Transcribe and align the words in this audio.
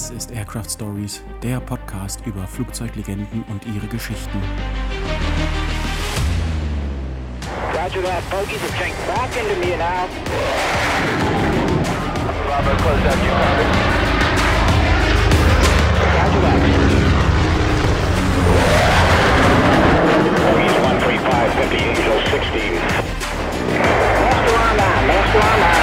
Das 0.00 0.08
ist 0.08 0.30
Aircraft 0.30 0.70
Stories, 0.70 1.22
der 1.42 1.60
Podcast 1.60 2.24
über 2.24 2.46
Flugzeuglegenden 2.46 3.44
und 3.50 3.66
ihre 3.66 3.86
Geschichten. 3.86 4.40
Roger 7.74 8.00
that, 8.00 8.22
bogies 8.30 8.62
are 8.62 8.72
tank 8.78 8.94
back 9.06 9.28
into 9.36 9.60
me 9.60 9.76
now. 9.76 10.08
Bravo, 12.46 12.70
close 12.80 13.04
out 13.04 13.20
your 13.20 13.36
copy. 13.36 13.64
Roger 16.16 16.40
that. 16.40 16.60
Bogies 20.46 20.76
135, 20.80 21.52
50, 21.52 21.76
Angel 21.76 22.16
16. 22.30 22.72
Master 24.24 24.54
online, 24.56 25.06
master 25.08 25.40
online. 25.40 25.70
Box 25.70 25.79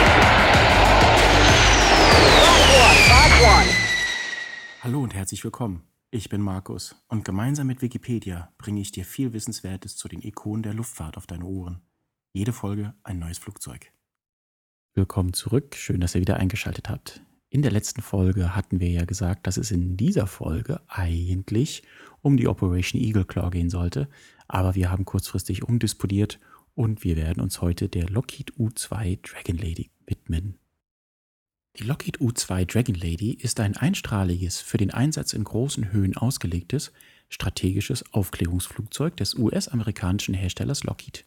Hallo 4.87 5.01
und 5.01 5.13
herzlich 5.13 5.43
willkommen. 5.43 5.83
Ich 6.11 6.29
bin 6.29 6.39
Markus 6.39 6.95
und 7.09 7.25
gemeinsam 7.25 7.67
mit 7.67 7.81
Wikipedia 7.81 8.53
bringe 8.57 8.79
ich 8.79 8.93
dir 8.93 9.03
viel 9.03 9.33
Wissenswertes 9.33 9.97
zu 9.97 10.07
den 10.07 10.21
Ikonen 10.21 10.63
der 10.63 10.73
Luftfahrt 10.73 11.17
auf 11.17 11.27
deine 11.27 11.43
Ohren. 11.43 11.81
Jede 12.31 12.53
Folge 12.53 12.93
ein 13.03 13.19
neues 13.19 13.37
Flugzeug. 13.37 13.91
Willkommen 14.93 15.33
zurück, 15.33 15.75
schön, 15.75 15.99
dass 15.99 16.15
ihr 16.15 16.21
wieder 16.21 16.37
eingeschaltet 16.37 16.87
habt. 16.87 17.21
In 17.49 17.63
der 17.63 17.71
letzten 17.71 18.01
Folge 18.01 18.55
hatten 18.55 18.79
wir 18.79 18.89
ja 18.89 19.03
gesagt, 19.03 19.45
dass 19.45 19.57
es 19.57 19.71
in 19.71 19.97
dieser 19.97 20.25
Folge 20.25 20.79
eigentlich 20.87 21.83
um 22.21 22.37
die 22.37 22.47
Operation 22.47 23.01
Eagle 23.01 23.25
Claw 23.25 23.49
gehen 23.49 23.69
sollte, 23.69 24.07
aber 24.47 24.73
wir 24.75 24.89
haben 24.89 25.03
kurzfristig 25.03 25.63
umdisponiert 25.63 26.39
und 26.75 27.03
wir 27.03 27.17
werden 27.17 27.43
uns 27.43 27.59
heute 27.59 27.89
der 27.89 28.07
Lockheed 28.07 28.57
U-2 28.57 29.19
Dragon 29.21 29.57
Lady 29.57 29.91
widmen. 30.05 30.57
Die 31.79 31.83
Lockheed 31.83 32.19
U-2 32.19 32.65
Dragon 32.65 32.95
Lady 32.95 33.33
ist 33.33 33.59
ein 33.59 33.77
einstrahliges, 33.77 34.61
für 34.61 34.77
den 34.77 34.89
Einsatz 34.89 35.33
in 35.33 35.43
großen 35.43 35.91
Höhen 35.91 36.17
ausgelegtes, 36.17 36.91
strategisches 37.29 38.13
Aufklärungsflugzeug 38.13 39.15
des 39.15 39.35
US-amerikanischen 39.35 40.33
Herstellers 40.33 40.83
Lockheed. 40.85 41.25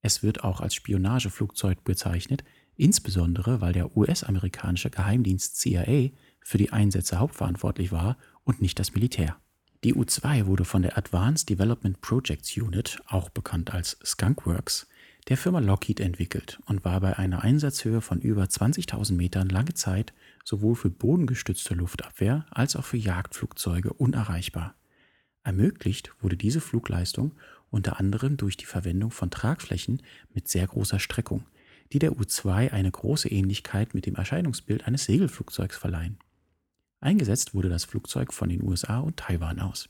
Es 0.00 0.22
wird 0.22 0.42
auch 0.42 0.60
als 0.60 0.74
Spionageflugzeug 0.74 1.84
bezeichnet, 1.84 2.44
insbesondere 2.76 3.60
weil 3.60 3.74
der 3.74 3.94
US-amerikanische 3.94 4.88
Geheimdienst 4.88 5.58
CIA 5.58 6.08
für 6.42 6.56
die 6.56 6.72
Einsätze 6.72 7.18
hauptverantwortlich 7.18 7.92
war 7.92 8.16
und 8.44 8.62
nicht 8.62 8.78
das 8.78 8.94
Militär. 8.94 9.36
Die 9.84 9.94
U-2 9.94 10.46
wurde 10.46 10.64
von 10.64 10.80
der 10.80 10.96
Advanced 10.96 11.50
Development 11.50 12.00
Projects 12.00 12.56
Unit, 12.56 12.98
auch 13.06 13.28
bekannt 13.28 13.74
als 13.74 13.98
Skunkworks, 14.02 14.86
der 15.28 15.36
Firma 15.36 15.60
Lockheed 15.60 16.00
entwickelt 16.00 16.60
und 16.66 16.84
war 16.84 17.00
bei 17.00 17.18
einer 17.18 17.42
Einsatzhöhe 17.42 18.00
von 18.00 18.20
über 18.20 18.44
20.000 18.44 19.14
Metern 19.14 19.48
lange 19.48 19.74
Zeit 19.74 20.12
sowohl 20.44 20.74
für 20.74 20.90
bodengestützte 20.90 21.74
Luftabwehr 21.74 22.46
als 22.50 22.76
auch 22.76 22.84
für 22.84 22.96
Jagdflugzeuge 22.96 23.92
unerreichbar. 23.92 24.74
Ermöglicht 25.42 26.12
wurde 26.20 26.36
diese 26.36 26.60
Flugleistung 26.60 27.32
unter 27.70 28.00
anderem 28.00 28.36
durch 28.36 28.56
die 28.56 28.66
Verwendung 28.66 29.10
von 29.10 29.30
Tragflächen 29.30 30.02
mit 30.34 30.48
sehr 30.48 30.66
großer 30.66 30.98
Streckung, 30.98 31.46
die 31.92 31.98
der 31.98 32.12
U-2 32.12 32.70
eine 32.72 32.90
große 32.90 33.28
Ähnlichkeit 33.28 33.94
mit 33.94 34.06
dem 34.06 34.16
Erscheinungsbild 34.16 34.86
eines 34.86 35.04
Segelflugzeugs 35.04 35.76
verleihen. 35.76 36.18
Eingesetzt 37.00 37.54
wurde 37.54 37.68
das 37.68 37.84
Flugzeug 37.84 38.34
von 38.34 38.48
den 38.48 38.62
USA 38.62 38.98
und 38.98 39.16
Taiwan 39.16 39.60
aus. 39.60 39.88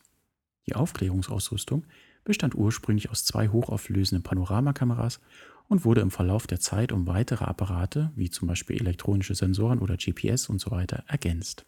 Die 0.66 0.76
Aufklärungsausrüstung 0.76 1.84
bestand 2.24 2.54
ursprünglich 2.54 3.10
aus 3.10 3.24
zwei 3.24 3.48
hochauflösenden 3.48 4.22
Panoramakameras 4.22 5.20
und 5.68 5.84
wurde 5.84 6.00
im 6.00 6.10
Verlauf 6.10 6.46
der 6.46 6.60
Zeit 6.60 6.92
um 6.92 7.06
weitere 7.06 7.44
Apparate, 7.44 8.10
wie 8.16 8.30
zum 8.30 8.48
Beispiel 8.48 8.80
elektronische 8.80 9.34
Sensoren 9.34 9.78
oder 9.78 9.96
GPS 9.96 10.48
usw., 10.48 10.66
so 10.68 10.96
ergänzt. 11.06 11.64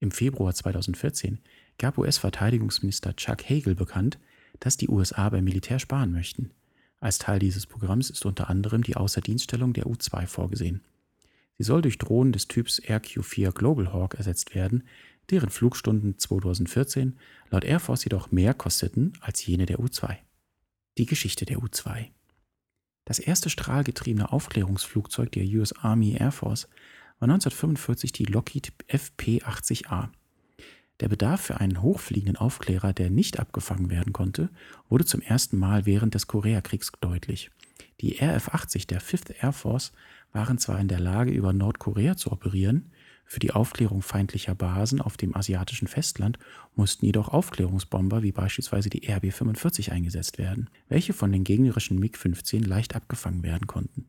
Im 0.00 0.10
Februar 0.10 0.54
2014 0.54 1.38
gab 1.78 1.98
US-Verteidigungsminister 1.98 3.14
Chuck 3.16 3.48
Hagel 3.48 3.74
bekannt, 3.74 4.18
dass 4.60 4.76
die 4.76 4.88
USA 4.88 5.28
beim 5.30 5.44
Militär 5.44 5.78
sparen 5.78 6.12
möchten. 6.12 6.50
Als 7.00 7.18
Teil 7.18 7.40
dieses 7.40 7.66
Programms 7.66 8.10
ist 8.10 8.24
unter 8.24 8.48
anderem 8.48 8.84
die 8.84 8.96
Außerdienststellung 8.96 9.72
der 9.72 9.86
U-2 9.86 10.26
vorgesehen. 10.26 10.82
Sie 11.58 11.64
soll 11.64 11.82
durch 11.82 11.98
Drohnen 11.98 12.32
des 12.32 12.48
Typs 12.48 12.80
RQ-4 12.80 13.52
Global 13.52 13.92
Hawk 13.92 14.14
ersetzt 14.14 14.54
werden, 14.54 14.84
deren 15.30 15.50
Flugstunden 15.50 16.18
2014 16.18 17.18
laut 17.50 17.64
Air 17.64 17.80
Force 17.80 18.04
jedoch 18.04 18.30
mehr 18.30 18.54
kosteten 18.54 19.12
als 19.20 19.44
jene 19.46 19.66
der 19.66 19.80
U-2. 19.80 20.16
Die 20.98 21.06
Geschichte 21.06 21.44
der 21.44 21.62
U-2 21.62 22.08
Das 23.04 23.18
erste 23.18 23.50
strahlgetriebene 23.50 24.32
Aufklärungsflugzeug 24.32 25.32
der 25.32 25.44
US 25.44 25.72
Army 25.72 26.16
Air 26.18 26.32
Force 26.32 26.68
war 27.18 27.28
1945 27.28 28.12
die 28.12 28.24
Lockheed 28.24 28.72
FP-80A. 28.88 30.08
Der 31.00 31.08
Bedarf 31.08 31.40
für 31.40 31.60
einen 31.60 31.82
hochfliegenden 31.82 32.36
Aufklärer, 32.36 32.92
der 32.92 33.10
nicht 33.10 33.40
abgefangen 33.40 33.90
werden 33.90 34.12
konnte, 34.12 34.50
wurde 34.88 35.04
zum 35.04 35.20
ersten 35.20 35.58
Mal 35.58 35.86
während 35.86 36.14
des 36.14 36.26
Koreakriegs 36.26 36.92
deutlich. 37.00 37.50
Die 38.00 38.20
RF-80 38.20 38.86
der 38.86 39.00
5th 39.00 39.34
Air 39.40 39.52
Force 39.52 39.92
waren 40.32 40.58
zwar 40.58 40.78
in 40.78 40.88
der 40.88 41.00
Lage, 41.00 41.30
über 41.32 41.52
Nordkorea 41.52 42.16
zu 42.16 42.32
operieren, 42.32 42.90
für 43.24 43.40
die 43.40 43.52
Aufklärung 43.52 44.02
feindlicher 44.02 44.54
Basen 44.54 45.00
auf 45.00 45.16
dem 45.16 45.34
asiatischen 45.34 45.88
Festland 45.88 46.38
mussten 46.74 47.06
jedoch 47.06 47.28
Aufklärungsbomber 47.28 48.22
wie 48.22 48.32
beispielsweise 48.32 48.90
die 48.90 49.08
RB-45 49.08 49.90
eingesetzt 49.90 50.38
werden, 50.38 50.68
welche 50.88 51.12
von 51.12 51.32
den 51.32 51.44
gegnerischen 51.44 51.98
MiG-15 51.98 52.66
leicht 52.66 52.94
abgefangen 52.94 53.42
werden 53.42 53.66
konnten. 53.66 54.08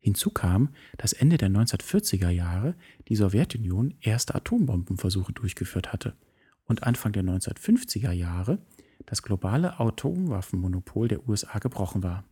Hinzu 0.00 0.30
kam, 0.30 0.70
dass 0.96 1.12
Ende 1.12 1.36
der 1.36 1.50
1940er 1.50 2.30
Jahre 2.30 2.74
die 3.08 3.16
Sowjetunion 3.16 3.94
erste 4.00 4.34
Atombombenversuche 4.34 5.32
durchgeführt 5.32 5.92
hatte 5.92 6.14
und 6.64 6.84
Anfang 6.84 7.12
der 7.12 7.22
1950er 7.22 8.12
Jahre 8.12 8.58
das 9.06 9.22
globale 9.22 9.78
Atomwaffenmonopol 9.78 11.08
der 11.08 11.28
USA 11.28 11.58
gebrochen 11.58 12.02
war. 12.02 12.24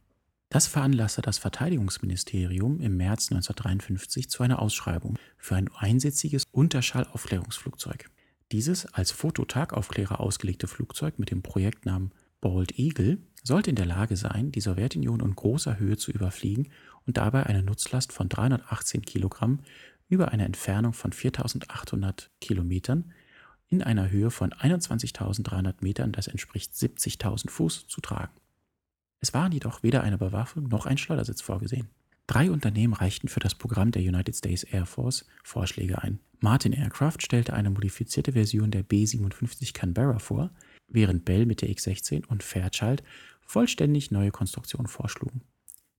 Das 0.50 0.66
veranlasste 0.66 1.20
das 1.20 1.36
Verteidigungsministerium 1.36 2.80
im 2.80 2.96
März 2.96 3.30
1953 3.30 4.30
zu 4.30 4.42
einer 4.42 4.62
Ausschreibung 4.62 5.18
für 5.36 5.56
ein 5.56 5.68
einsitziges 5.76 6.44
Unterschallaufklärungsflugzeug. 6.52 8.08
Dieses 8.50 8.86
als 8.86 9.10
Fototagaufklärer 9.10 10.20
ausgelegte 10.20 10.66
Flugzeug 10.66 11.18
mit 11.18 11.30
dem 11.30 11.42
Projektnamen 11.42 12.12
Bald 12.40 12.78
Eagle 12.78 13.18
sollte 13.42 13.68
in 13.68 13.76
der 13.76 13.84
Lage 13.84 14.16
sein, 14.16 14.50
die 14.50 14.62
Sowjetunion 14.62 15.20
in 15.20 15.34
großer 15.34 15.78
Höhe 15.78 15.98
zu 15.98 16.12
überfliegen 16.12 16.70
und 17.06 17.18
dabei 17.18 17.44
eine 17.44 17.62
Nutzlast 17.62 18.14
von 18.14 18.30
318 18.30 19.02
Kilogramm 19.02 19.60
über 20.08 20.32
eine 20.32 20.46
Entfernung 20.46 20.94
von 20.94 21.12
4800 21.12 22.30
Kilometern 22.40 23.12
in 23.68 23.82
einer 23.82 24.10
Höhe 24.10 24.30
von 24.30 24.54
21.300 24.54 25.74
Metern, 25.80 26.12
das 26.12 26.26
entspricht 26.26 26.72
70.000 26.72 27.50
Fuß, 27.50 27.86
zu 27.86 28.00
tragen. 28.00 28.32
Es 29.20 29.34
waren 29.34 29.52
jedoch 29.52 29.82
weder 29.82 30.02
eine 30.02 30.18
Bewaffnung 30.18 30.68
noch 30.68 30.86
ein 30.86 30.98
Schleudersitz 30.98 31.40
vorgesehen. 31.40 31.88
Drei 32.26 32.50
Unternehmen 32.50 32.92
reichten 32.92 33.28
für 33.28 33.40
das 33.40 33.54
Programm 33.54 33.90
der 33.90 34.02
United 34.02 34.36
States 34.36 34.62
Air 34.62 34.86
Force 34.86 35.24
Vorschläge 35.42 36.02
ein. 36.02 36.20
Martin 36.40 36.72
Aircraft 36.72 37.16
stellte 37.20 37.54
eine 37.54 37.70
modifizierte 37.70 38.32
Version 38.32 38.70
der 38.70 38.82
B-57 38.82 39.72
Canberra 39.72 40.18
vor, 40.18 40.50
während 40.88 41.24
Bell 41.24 41.46
mit 41.46 41.62
der 41.62 41.70
X-16 41.70 42.26
und 42.26 42.42
Fairchild 42.42 43.02
vollständig 43.40 44.10
neue 44.10 44.30
Konstruktionen 44.30 44.86
vorschlugen. 44.86 45.40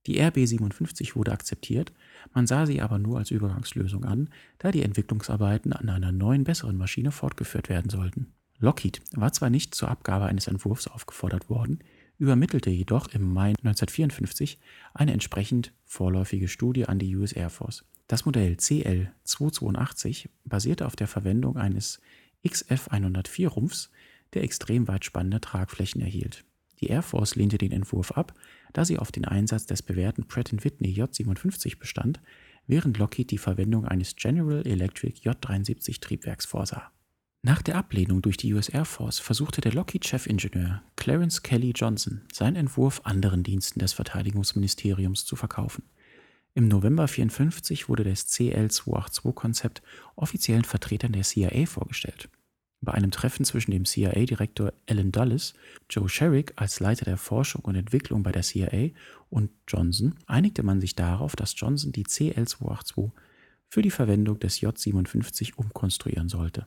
Die 0.06 0.18
RB-57 0.18 1.14
wurde 1.14 1.32
akzeptiert, 1.32 1.92
man 2.32 2.46
sah 2.46 2.64
sie 2.64 2.80
aber 2.80 2.98
nur 2.98 3.18
als 3.18 3.30
Übergangslösung 3.30 4.04
an, 4.04 4.30
da 4.58 4.70
die 4.70 4.82
Entwicklungsarbeiten 4.82 5.72
an 5.72 5.90
einer 5.90 6.12
neuen, 6.12 6.44
besseren 6.44 6.78
Maschine 6.78 7.12
fortgeführt 7.12 7.68
werden 7.68 7.90
sollten. 7.90 8.32
Lockheed 8.58 9.02
war 9.12 9.32
zwar 9.32 9.50
nicht 9.50 9.74
zur 9.74 9.90
Abgabe 9.90 10.26
eines 10.26 10.46
Entwurfs 10.46 10.86
aufgefordert 10.86 11.50
worden, 11.50 11.80
übermittelte 12.20 12.70
jedoch 12.70 13.08
im 13.08 13.32
Mai 13.32 13.48
1954 13.48 14.58
eine 14.94 15.12
entsprechend 15.12 15.72
vorläufige 15.86 16.48
Studie 16.48 16.86
an 16.86 16.98
die 16.98 17.16
US 17.16 17.32
Air 17.32 17.50
Force. 17.50 17.84
Das 18.06 18.26
Modell 18.26 18.56
CL-282 18.56 20.28
basierte 20.44 20.86
auf 20.86 20.96
der 20.96 21.08
Verwendung 21.08 21.56
eines 21.56 22.00
XF-104-Rumpfs, 22.46 23.90
der 24.34 24.44
extrem 24.44 24.86
weit 24.86 25.04
spannende 25.04 25.40
Tragflächen 25.40 26.00
erhielt. 26.02 26.44
Die 26.80 26.88
Air 26.88 27.02
Force 27.02 27.36
lehnte 27.36 27.58
den 27.58 27.72
Entwurf 27.72 28.12
ab, 28.12 28.34
da 28.72 28.84
sie 28.84 28.98
auf 28.98 29.12
den 29.12 29.24
Einsatz 29.24 29.66
des 29.66 29.82
bewährten 29.82 30.28
Pratt 30.28 30.52
Whitney 30.52 30.90
J57 30.90 31.78
bestand, 31.78 32.20
während 32.66 32.98
Lockheed 32.98 33.30
die 33.30 33.38
Verwendung 33.38 33.86
eines 33.86 34.14
General 34.16 34.66
Electric 34.66 35.20
J73 35.22 36.00
Triebwerks 36.00 36.46
vorsah. 36.46 36.92
Nach 37.42 37.62
der 37.62 37.76
Ablehnung 37.76 38.20
durch 38.20 38.36
die 38.36 38.52
US 38.52 38.68
Air 38.68 38.84
Force 38.84 39.18
versuchte 39.18 39.62
der 39.62 39.72
Lockheed-Chefingenieur 39.72 40.82
Clarence 40.96 41.42
Kelly 41.42 41.72
Johnson 41.74 42.20
seinen 42.30 42.56
Entwurf 42.56 43.00
anderen 43.04 43.42
Diensten 43.42 43.78
des 43.78 43.94
Verteidigungsministeriums 43.94 45.24
zu 45.24 45.36
verkaufen. 45.36 45.84
Im 46.52 46.68
November 46.68 47.04
1954 47.04 47.88
wurde 47.88 48.04
das 48.04 48.26
CL-282-Konzept 48.26 49.80
offiziellen 50.16 50.64
Vertretern 50.64 51.12
der 51.12 51.22
CIA 51.22 51.64
vorgestellt. 51.64 52.28
Bei 52.82 52.92
einem 52.92 53.10
Treffen 53.10 53.46
zwischen 53.46 53.70
dem 53.70 53.86
CIA-Direktor 53.86 54.74
Alan 54.86 55.10
Dulles, 55.10 55.54
Joe 55.88 56.10
Sherrick 56.10 56.52
als 56.56 56.78
Leiter 56.78 57.06
der 57.06 57.16
Forschung 57.16 57.62
und 57.64 57.74
Entwicklung 57.74 58.22
bei 58.22 58.32
der 58.32 58.42
CIA 58.42 58.90
und 59.30 59.50
Johnson 59.66 60.14
einigte 60.26 60.62
man 60.62 60.82
sich 60.82 60.94
darauf, 60.94 61.36
dass 61.36 61.54
Johnson 61.56 61.92
die 61.92 62.04
CL-282 62.04 63.12
für 63.70 63.80
die 63.80 63.90
Verwendung 63.90 64.38
des 64.40 64.60
J57 64.60 65.54
umkonstruieren 65.56 66.28
sollte. 66.28 66.66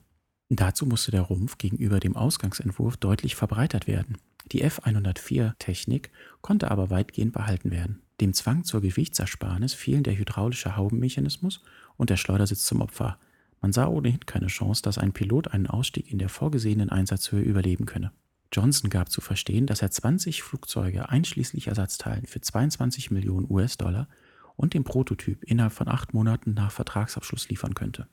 Dazu 0.50 0.86
musste 0.86 1.12
der 1.12 1.22
Rumpf 1.22 1.58
gegenüber 1.58 2.00
dem 2.00 2.16
Ausgangsentwurf 2.16 2.98
deutlich 2.98 3.36
verbreitert 3.36 3.88
werden. 3.88 4.18
Die 4.52 4.64
F104-Technik 4.64 6.12
konnte 6.42 6.70
aber 6.70 6.90
weitgehend 6.90 7.34
behalten 7.34 7.72
werden. 7.72 8.02
Dem 8.22 8.34
Zwang 8.34 8.64
zur 8.64 8.82
Gewichtsersparnis 8.82 9.74
fielen 9.74 10.04
der 10.04 10.18
hydraulische 10.18 10.76
Haubenmechanismus 10.76 11.62
und 11.98 12.10
der 12.10 12.18
Schleudersitz 12.18 12.66
zum 12.66 12.82
Opfer. 12.82 13.18
Man 13.62 13.72
sah 13.72 13.88
ohnehin 13.88 14.26
keine 14.26 14.48
Chance, 14.48 14.82
dass 14.82 14.98
ein 14.98 15.14
Pilot 15.14 15.48
einen 15.48 15.68
Ausstieg 15.68 16.12
in 16.12 16.20
der 16.20 16.30
vorgesehenen 16.30 16.90
Einsatzhöhe 16.90 17.42
überleben 17.42 17.86
könne. 17.86 18.12
Johnson 18.52 18.90
gab 18.90 19.10
zu 19.10 19.22
verstehen, 19.22 19.66
dass 19.66 19.82
er 19.82 19.90
20 19.90 20.44
Flugzeuge 20.44 21.10
einschließlich 21.10 21.68
Ersatzteilen 21.68 22.28
für 22.28 22.42
22 22.42 23.10
Millionen 23.10 23.50
US-Dollar 23.50 24.08
und 24.56 24.76
den 24.76 24.84
Prototyp 24.84 25.44
innerhalb 25.44 25.74
von 25.74 25.88
acht 25.88 26.14
Monaten 26.14 26.54
nach 26.54 26.72
Vertragsabschluss 26.72 27.50
liefern 27.50 27.74
könnte. 27.74 28.08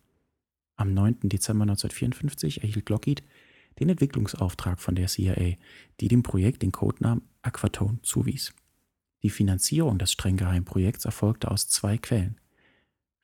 Am 0.80 0.94
9. 0.94 1.28
Dezember 1.28 1.64
1954 1.64 2.62
erhielt 2.62 2.88
Lockheed 2.88 3.22
den 3.78 3.90
Entwicklungsauftrag 3.90 4.80
von 4.80 4.94
der 4.94 5.08
CIA, 5.08 5.56
die 6.00 6.08
dem 6.08 6.22
Projekt 6.22 6.62
den 6.62 6.72
Codenamen 6.72 7.20
Aquatone 7.42 7.98
zuwies. 8.02 8.54
Die 9.22 9.28
Finanzierung 9.28 9.98
des 9.98 10.10
streng 10.10 10.38
geheimen 10.38 10.64
Projekts 10.64 11.04
erfolgte 11.04 11.50
aus 11.50 11.68
zwei 11.68 11.98
Quellen. 11.98 12.40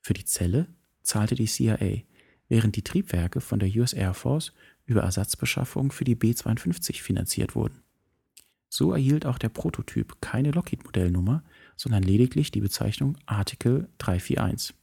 Für 0.02 0.12
die 0.12 0.26
Zelle 0.26 0.68
zahlte 1.00 1.34
die 1.34 1.46
CIA, 1.46 2.02
während 2.50 2.76
die 2.76 2.84
Triebwerke 2.84 3.40
von 3.40 3.58
der 3.58 3.74
US 3.76 3.94
Air 3.94 4.12
Force 4.12 4.52
über 4.84 5.00
Ersatzbeschaffung 5.00 5.92
für 5.92 6.04
die 6.04 6.14
B-52 6.14 7.00
finanziert 7.00 7.54
wurden. 7.54 7.82
So 8.68 8.92
erhielt 8.92 9.24
auch 9.24 9.38
der 9.38 9.48
Prototyp 9.48 10.20
keine 10.20 10.50
Lockheed-Modellnummer, 10.50 11.42
sondern 11.74 12.02
lediglich 12.02 12.50
die 12.50 12.60
Bezeichnung 12.60 13.16
Article 13.24 13.88
341. 13.96 14.74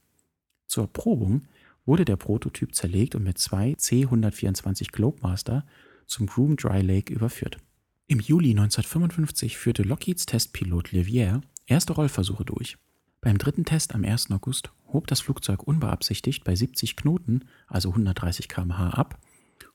Zur 0.66 0.84
Erprobung 0.84 1.46
wurde 1.86 2.04
der 2.04 2.16
Prototyp 2.16 2.74
zerlegt 2.74 3.14
und 3.14 3.24
mit 3.24 3.38
zwei 3.38 3.74
C-124 3.74 4.90
Globemaster 4.90 5.66
zum 6.06 6.26
Groom 6.26 6.56
Dry 6.56 6.80
Lake 6.80 7.12
überführt. 7.12 7.58
Im 8.06 8.20
Juli 8.20 8.50
1955 8.50 9.56
führte 9.56 9.82
Lockheeds 9.82 10.26
Testpilot 10.26 10.92
Livier 10.92 11.40
erste 11.66 11.94
Rollversuche 11.94 12.44
durch. 12.44 12.76
Beim 13.20 13.38
dritten 13.38 13.64
Test 13.64 13.94
am 13.94 14.04
1. 14.04 14.30
August 14.30 14.70
hob 14.92 15.06
das 15.06 15.20
Flugzeug 15.20 15.62
unbeabsichtigt 15.62 16.44
bei 16.44 16.54
70 16.54 16.96
Knoten, 16.96 17.46
also 17.66 17.88
130 17.88 18.48
km/h, 18.48 18.90
ab 18.90 19.18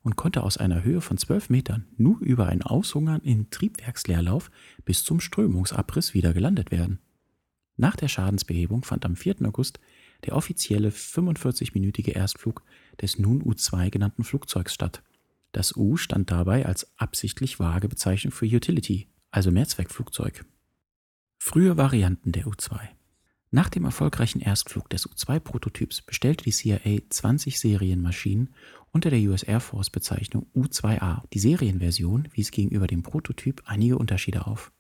und 0.04 0.16
konnte 0.16 0.44
aus 0.44 0.58
einer 0.58 0.84
Höhe 0.84 1.02
von 1.02 1.18
12 1.18 1.50
Metern 1.50 1.88
nur 1.98 2.20
über 2.20 2.48
ein 2.48 2.62
Aushungern 2.62 3.22
in 3.22 3.50
Triebwerksleerlauf 3.50 4.52
bis 4.86 5.04
zum 5.04 5.20
Strömungsabriss 5.20 6.14
wieder 6.14 6.34
gelandet 6.34 6.72
werden. 6.72 7.00
Nach 7.76 7.96
der 7.96 8.08
Schadensbehebung 8.08 8.84
fand 8.84 9.06
am 9.06 9.16
4. 9.16 9.38
August 9.46 9.80
der 10.26 10.36
offizielle 10.36 10.90
45-minütige 10.90 12.12
Erstflug 12.12 12.64
des 13.02 13.20
nun 13.20 13.42
U-2 13.42 13.90
genannten 13.90 14.24
Flugzeugs 14.24 14.74
statt. 14.74 15.02
Das 15.52 15.76
U 15.76 15.98
stand 15.98 16.30
dabei 16.30 16.66
als 16.66 16.92
absichtlich 16.98 17.60
vage 17.60 17.88
Bezeichnung 17.88 18.32
für 18.32 18.46
Utility, 18.46 19.08
also 19.32 19.52
Mehrzweckflugzeug. 19.52 20.46
Frühe 21.38 21.78
Varianten 21.78 22.32
der 22.32 22.48
U-2 22.48 22.78
Nach 23.52 23.70
dem 23.70 23.86
erfolgreichen 23.86 24.42
Erstflug 24.42 24.90
des 24.90 25.08
U-2-Prototyps 25.08 26.02
bestellte 26.02 26.44
die 26.44 26.52
CIA 26.52 27.00
20 27.10 27.60
Serienmaschinen 27.60 28.54
unter 28.92 29.10
der 29.10 29.20
US 29.22 29.44
Air 29.44 29.60
Force 29.60 29.90
Bezeichnung 29.90 30.48
U-2A. 30.54 31.24
Die 31.34 31.40
Serienversion 31.40 32.28
wies 32.34 32.52
gegenüber 32.52 32.88
dem 32.88 33.04
Prototyp 33.04 33.64
einige 33.66 33.98
Unterschiede 33.98 34.46
auf. 34.46 34.72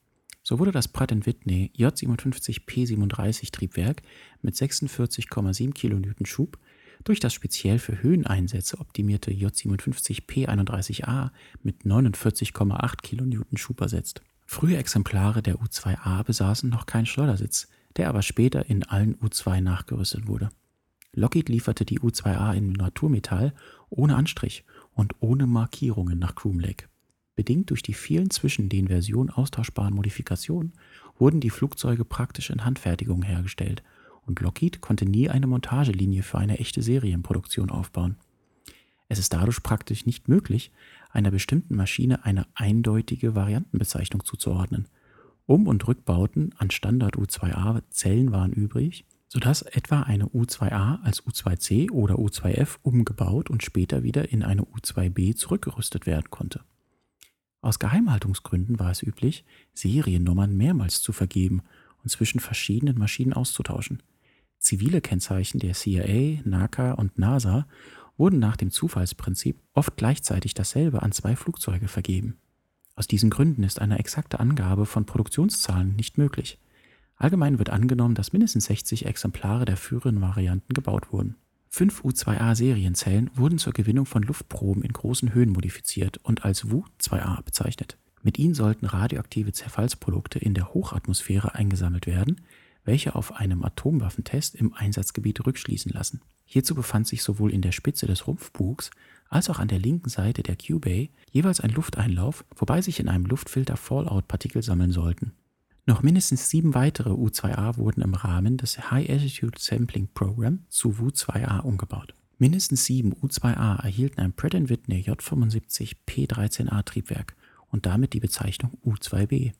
So 0.49 0.57
wurde 0.57 0.71
das 0.71 0.87
Pratt 0.87 1.11
Whitney 1.11 1.71
J57P37 1.77 3.51
Triebwerk 3.51 4.01
mit 4.41 4.55
46,7 4.55 5.75
kN 5.75 6.25
Schub 6.25 6.57
durch 7.03 7.19
das 7.19 7.35
speziell 7.35 7.77
für 7.77 8.01
Höheneinsätze 8.01 8.79
optimierte 8.79 9.29
J57P31A 9.29 11.29
mit 11.61 11.83
49,8 11.83 12.95
kN 13.03 13.57
Schub 13.57 13.79
ersetzt. 13.79 14.23
Frühe 14.47 14.77
Exemplare 14.77 15.43
der 15.43 15.57
U2A 15.57 16.23
besaßen 16.23 16.67
noch 16.67 16.87
keinen 16.87 17.05
Schleudersitz, 17.05 17.67
der 17.97 18.09
aber 18.09 18.23
später 18.23 18.71
in 18.71 18.81
allen 18.81 19.17
U2 19.17 19.61
nachgerüstet 19.61 20.25
wurde. 20.25 20.49
Lockheed 21.13 21.49
lieferte 21.49 21.85
die 21.85 21.99
U2A 21.99 22.55
in 22.55 22.71
Naturmetall 22.71 23.53
ohne 23.91 24.15
Anstrich 24.15 24.65
und 24.95 25.13
ohne 25.19 25.45
Markierungen 25.45 26.17
nach 26.17 26.33
Groom 26.33 26.59
Lake. 26.59 26.87
Bedingt 27.39 27.69
durch 27.69 27.81
die 27.81 27.93
vielen 27.93 28.29
zwischen 28.31 28.67
den 28.67 28.89
Versionen 28.89 29.29
austauschbaren 29.29 29.93
Modifikationen 29.93 30.73
wurden 31.17 31.39
die 31.39 31.49
Flugzeuge 31.49 32.03
praktisch 32.03 32.49
in 32.49 32.65
Handfertigung 32.65 33.21
hergestellt 33.21 33.81
und 34.25 34.41
Lockheed 34.41 34.81
konnte 34.81 35.05
nie 35.05 35.29
eine 35.29 35.47
Montagelinie 35.47 36.21
für 36.21 36.37
eine 36.37 36.59
echte 36.59 36.81
Serienproduktion 36.81 37.69
aufbauen. 37.69 38.17
Es 39.07 39.19
ist 39.19 39.31
dadurch 39.31 39.63
praktisch 39.63 40.05
nicht 40.05 40.27
möglich, 40.27 40.73
einer 41.11 41.31
bestimmten 41.31 41.77
Maschine 41.77 42.25
eine 42.25 42.45
eindeutige 42.55 43.35
Variantenbezeichnung 43.35 44.25
zuzuordnen. 44.25 44.89
Um- 45.45 45.67
und 45.67 45.87
Rückbauten 45.87 46.53
an 46.57 46.71
Standard 46.71 47.15
U2A-Zellen 47.15 48.33
waren 48.33 48.51
übrig, 48.51 49.05
sodass 49.29 49.61
etwa 49.61 50.01
eine 50.01 50.25
U2A 50.25 51.01
als 51.03 51.23
U2C 51.23 51.89
oder 51.89 52.15
U2F 52.15 52.79
umgebaut 52.81 53.49
und 53.49 53.63
später 53.63 54.03
wieder 54.03 54.29
in 54.29 54.43
eine 54.43 54.63
U2B 54.63 55.37
zurückgerüstet 55.37 56.05
werden 56.05 56.29
konnte. 56.31 56.65
Aus 57.61 57.79
Geheimhaltungsgründen 57.79 58.79
war 58.79 58.91
es 58.91 59.03
üblich, 59.03 59.43
Seriennummern 59.73 60.55
mehrmals 60.55 61.01
zu 61.01 61.11
vergeben 61.11 61.61
und 62.03 62.09
zwischen 62.09 62.39
verschiedenen 62.39 62.97
Maschinen 62.97 63.33
auszutauschen. 63.33 64.01
Zivile 64.59 65.01
Kennzeichen 65.01 65.59
der 65.59 65.73
CIA, 65.73 66.41
NACA 66.45 66.93
und 66.93 67.17
NASA 67.17 67.67
wurden 68.17 68.39
nach 68.39 68.57
dem 68.57 68.71
Zufallsprinzip 68.71 69.59
oft 69.73 69.97
gleichzeitig 69.97 70.53
dasselbe 70.53 71.01
an 71.01 71.11
zwei 71.11 71.35
Flugzeuge 71.35 71.87
vergeben. 71.87 72.37
Aus 72.95 73.07
diesen 73.07 73.29
Gründen 73.29 73.63
ist 73.63 73.79
eine 73.79 73.99
exakte 73.99 74.39
Angabe 74.39 74.85
von 74.85 75.05
Produktionszahlen 75.05 75.95
nicht 75.95 76.17
möglich. 76.17 76.59
Allgemein 77.15 77.57
wird 77.57 77.69
angenommen, 77.69 78.15
dass 78.15 78.33
mindestens 78.33 78.65
60 78.65 79.05
Exemplare 79.05 79.65
der 79.65 79.77
früheren 79.77 80.21
Varianten 80.21 80.73
gebaut 80.73 81.11
wurden. 81.11 81.35
Fünf 81.69 82.01
U2A-Serienzellen 82.03 83.29
wurden 83.35 83.59
zur 83.59 83.73
Gewinnung 83.73 84.05
von 84.05 84.23
Luftproben 84.23 84.83
in 84.83 84.91
großen 84.91 85.33
Höhen 85.33 85.51
modifiziert 85.51 86.17
und 86.17 86.43
als 86.43 86.71
WU-2A 86.71 87.43
bezeichnet. 87.43 87.97
Mit 88.21 88.37
ihnen 88.39 88.55
sollten 88.55 88.85
radioaktive 88.85 89.53
Zerfallsprodukte 89.53 90.39
in 90.39 90.53
der 90.55 90.73
Hochatmosphäre 90.73 91.55
eingesammelt 91.55 92.07
werden, 92.07 92.41
welche 92.83 93.15
auf 93.15 93.35
einem 93.35 93.63
Atomwaffentest 93.63 94.55
im 94.55 94.73
Einsatzgebiet 94.73 95.45
rückschließen 95.45 95.91
lassen. 95.91 96.21
Hierzu 96.45 96.73
befand 96.73 97.07
sich 97.07 97.21
sowohl 97.21 97.53
in 97.53 97.61
der 97.61 97.71
Spitze 97.71 98.07
des 98.07 98.25
Rumpfbugs 98.25 98.89
als 99.29 99.49
auch 99.51 99.59
an 99.59 99.67
der 99.67 99.77
linken 99.77 100.09
Seite 100.09 100.41
der 100.41 100.57
Q-Bay 100.57 101.11
jeweils 101.31 101.61
ein 101.61 101.69
Lufteinlauf, 101.69 102.43
wobei 102.55 102.81
sich 102.81 102.99
in 102.99 103.07
einem 103.07 103.25
Luftfilter 103.25 103.77
Fallout-Partikel 103.77 104.63
sammeln 104.63 104.91
sollten. 104.91 105.33
Noch 105.89 106.03
mindestens 106.03 106.51
sieben 106.51 106.75
weitere 106.75 107.09
U2A 107.09 107.77
wurden 107.77 108.03
im 108.03 108.13
Rahmen 108.13 108.57
des 108.57 108.91
High 108.91 109.09
Altitude 109.09 109.57
Sampling 109.57 110.07
Program 110.13 110.59
zu 110.69 110.91
WU2A 110.91 111.61
umgebaut. 111.61 112.13
Mindestens 112.37 112.85
sieben 112.85 113.15
U2A 113.15 113.81
erhielten 113.81 114.21
ein 114.21 114.33
Pratt 114.33 114.53
Whitney 114.53 115.01
J75 115.01 115.95
P13A 116.07 116.85
Triebwerk 116.85 117.35
und 117.69 117.87
damit 117.87 118.13
die 118.13 118.19
Bezeichnung 118.19 118.77
U2B. 118.85 119.53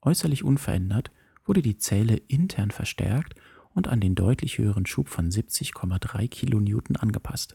Äußerlich 0.00 0.44
unverändert 0.44 1.10
wurde 1.44 1.60
die 1.60 1.76
Zelle 1.76 2.16
intern 2.16 2.70
verstärkt 2.70 3.34
und 3.74 3.86
an 3.86 4.00
den 4.00 4.14
deutlich 4.14 4.56
höheren 4.56 4.86
Schub 4.86 5.10
von 5.10 5.28
70,3 5.30 6.30
kN 6.30 6.96
angepasst. 6.96 7.54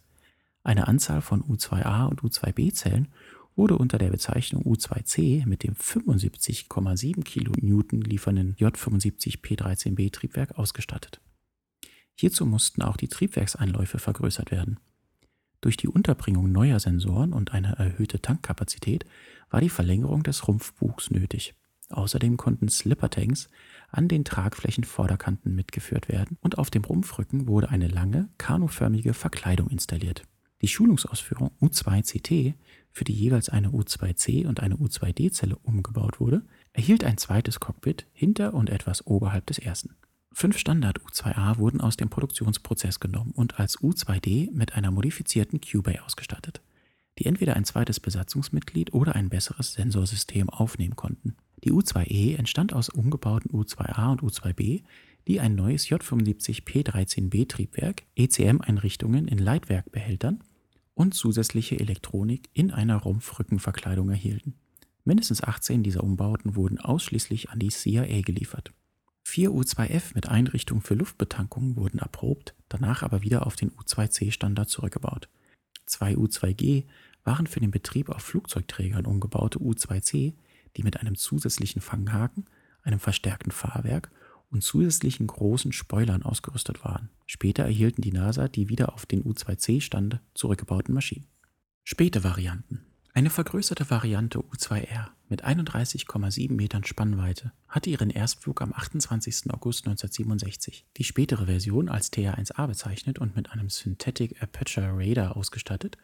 Eine 0.64 0.88
Anzahl 0.88 1.22
von 1.22 1.42
U2A 1.42 2.06
und 2.06 2.22
U2B-Zellen 2.22 3.08
wurde 3.56 3.78
unter 3.78 3.98
der 3.98 4.10
Bezeichnung 4.10 4.64
U2C 4.64 5.46
mit 5.46 5.64
dem 5.64 5.76
75,7 5.76 7.24
kN 7.24 8.02
liefernden 8.02 8.56
J75P13B 8.56 10.12
Triebwerk 10.12 10.58
ausgestattet. 10.58 11.22
Hierzu 12.16 12.46
mussten 12.46 12.82
auch 12.82 12.98
die 12.98 13.08
Triebwerkseinläufe 13.08 14.00
vergrößert 14.00 14.52
werden. 14.52 14.80
Durch 15.62 15.78
die 15.78 15.88
Unterbringung 15.88 16.52
neuer 16.52 16.80
Sensoren 16.80 17.34
und 17.34 17.54
eine 17.54 17.76
erhöhte 17.78 18.22
Tankkapazität 18.22 19.06
war 19.50 19.62
die 19.62 19.70
Verlängerung 19.70 20.24
des 20.24 20.48
Rumpfbugs 20.48 21.12
nötig. 21.12 21.54
Außerdem 21.90 22.38
konnten 22.38 22.70
Slippertanks 22.70 23.50
an 23.90 24.08
den 24.08 24.24
Tragflächenvorderkanten 24.24 25.54
mitgeführt 25.54 26.08
werden 26.10 26.38
und 26.42 26.58
auf 26.58 26.70
dem 26.70 26.84
Rumpfrücken 26.84 27.48
wurde 27.48 27.70
eine 27.70 27.88
lange, 27.88 28.30
kanuförmige 28.38 29.14
Verkleidung 29.14 29.70
installiert. 29.70 30.24
Die 30.62 30.68
Schulungsausführung 30.68 31.52
U2CT 31.60 32.54
für 32.92 33.04
die 33.04 33.14
jeweils 33.14 33.50
eine 33.50 33.70
U2C 33.70 34.46
und 34.48 34.60
eine 34.60 34.76
U2D-Zelle 34.76 35.56
umgebaut 35.64 36.20
wurde, 36.20 36.44
erhielt 36.74 37.04
ein 37.04 37.18
zweites 37.18 37.60
Cockpit 37.60 38.06
hinter 38.14 38.54
und 38.54 38.70
etwas 38.70 39.08
oberhalb 39.08 39.46
des 39.48 39.60
ersten. 39.60 39.96
Fünf 40.34 40.58
Standard-U2A 40.58 41.58
wurden 41.58 41.82
aus 41.82 41.98
dem 41.98 42.10
Produktionsprozess 42.10 43.00
genommen 43.00 43.32
und 43.32 43.60
als 43.60 43.80
U2D 43.80 44.52
mit 44.52 44.74
einer 44.76 44.92
modifizierten 44.92 45.60
Q-Bay 45.60 46.00
ausgestattet, 46.00 46.62
die 47.20 47.26
entweder 47.26 47.56
ein 47.56 47.66
zweites 47.66 48.00
Besatzungsmitglied 48.00 48.94
oder 48.94 49.16
ein 49.16 49.30
besseres 49.30 49.74
Sensorsystem 49.74 50.50
aufnehmen 50.50 50.96
konnten. 50.96 51.36
Die 51.64 51.72
U2E 51.72 52.38
entstand 52.38 52.74
aus 52.74 52.90
umgebauten 52.90 53.52
U2A 53.52 54.12
und 54.12 54.22
U2B, 54.22 54.84
die 55.28 55.40
ein 55.40 55.56
neues 55.56 55.88
J75P13B 55.88 57.48
Triebwerk, 57.48 58.04
ECM-Einrichtungen 58.16 59.28
in 59.28 59.38
Leitwerkbehältern 59.38 60.42
und 61.02 61.16
zusätzliche 61.16 61.80
Elektronik 61.80 62.48
in 62.54 62.70
einer 62.70 62.98
Rumpfrückenverkleidung 62.98 64.12
erhielten. 64.12 64.54
Mindestens 65.04 65.42
18 65.44 65.82
dieser 65.82 66.04
Umbauten 66.04 66.56
wurden 66.56 66.78
ausschließlich 66.78 67.50
an 67.50 67.58
die 67.58 67.70
CIA 67.70 68.22
geliefert. 68.22 68.72
Vier 69.24 69.52
U-2F 69.52 70.14
mit 70.14 70.30
Einrichtung 70.30 70.82
für 70.82 70.94
Luftbetankung 70.94 71.76
wurden 71.76 71.98
erprobt, 71.98 72.54
danach 72.70 73.02
aber 73.02 73.24
wieder 73.24 73.48
auf 73.48 73.56
den 73.56 73.72
U-2C-Standard 73.72 74.70
zurückgebaut. 74.70 75.28
Zwei 75.88 76.16
U-2G 76.16 76.84
waren 77.24 77.48
für 77.48 77.60
den 77.60 77.72
Betrieb 77.72 78.10
auf 78.10 78.22
Flugzeugträgern 78.22 79.08
umgebaute 79.08 79.60
U-2C, 79.60 80.36
die 80.78 80.84
mit 80.84 81.00
einem 81.00 81.16
zusätzlichen 81.16 81.82
Fanghaken, 81.82 82.46
einem 82.84 83.00
verstärkten 83.00 83.52
Fahrwerk 83.52 84.12
und 84.52 84.64
zusätzlichen 84.64 85.28
großen 85.28 85.72
Spoilern 85.72 86.24
ausgerüstet 86.24 86.84
waren. 86.84 87.10
Später 87.26 87.64
erhielten 87.64 88.02
die 88.02 88.12
NASA 88.12 88.48
die 88.48 88.70
wieder 88.70 88.94
auf 88.94 89.06
den 89.06 89.26
U-2C-Stand 89.26 90.20
zurückgebauten 90.34 90.94
Maschinen. 90.94 91.28
Späte 91.84 92.24
Varianten 92.24 92.86
eine 93.14 93.30
vergrößerte 93.30 93.90
Variante 93.90 94.40
U2R 94.40 95.10
mit 95.28 95.44
31,7 95.44 96.54
Metern 96.54 96.86
Spannweite 96.86 97.52
hatte 97.68 97.90
ihren 97.90 98.10
Erstflug 98.10 98.62
am 98.62 98.72
28. 98.72 99.52
August 99.52 99.86
1967. 99.86 100.86
Die 100.96 101.04
spätere 101.04 101.46
Version, 101.46 101.90
als 101.90 102.10
TR-1A 102.14 102.68
bezeichnet 102.68 103.20
und 103.20 103.36
mit 103.36 103.52
einem 103.52 103.70
Synthetic 103.70 104.42
Aperture 104.42 104.94
Radar 104.96 105.36
ausgestattet, 105.36 105.98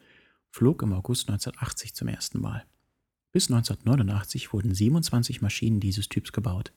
flog 0.50 0.82
im 0.82 0.92
August 0.92 1.30
1980 1.30 1.96
zum 1.96 2.10
ersten 2.10 2.42
Mal. 2.42 2.66
Bis 3.32 3.50
1989 3.50 4.52
wurden 4.52 4.74
27 4.74 5.42
Maschinen 5.42 5.80
dieses 5.80 6.10
Typs 6.10 6.34
gebaut. 6.34 6.74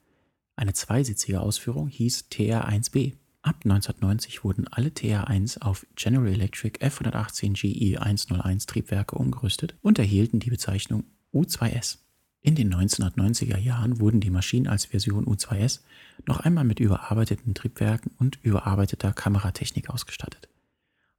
Eine 0.61 0.75
zweisitzige 0.75 1.41
Ausführung 1.41 1.89
hieß 1.89 2.27
TR-1B. 2.29 3.15
Ab 3.41 3.61
1990 3.65 4.45
wurden 4.45 4.69
alle 4.69 4.91
TR1 4.91 5.63
auf 5.63 5.87
General 5.97 6.29
Electric 6.29 6.87
F118 6.87 7.55
GE 7.55 7.99
101 7.99 8.67
Triebwerke 8.67 9.17
umgerüstet 9.17 9.75
und 9.81 9.99
erhielten 9.99 10.39
die 10.39 10.51
Bezeichnung 10.51 11.05
U2S. 11.33 12.01
In 12.43 12.57
den 12.57 12.75
1990er 12.75 13.57
Jahren 13.57 14.01
wurden 14.01 14.21
die 14.21 14.29
Maschinen 14.29 14.67
als 14.67 14.85
Version 14.85 15.25
U2S 15.25 15.81
noch 16.27 16.41
einmal 16.41 16.65
mit 16.65 16.79
überarbeiteten 16.79 17.55
Triebwerken 17.55 18.13
und 18.19 18.39
überarbeiteter 18.43 19.15
Kameratechnik 19.15 19.89
ausgestattet. 19.89 20.51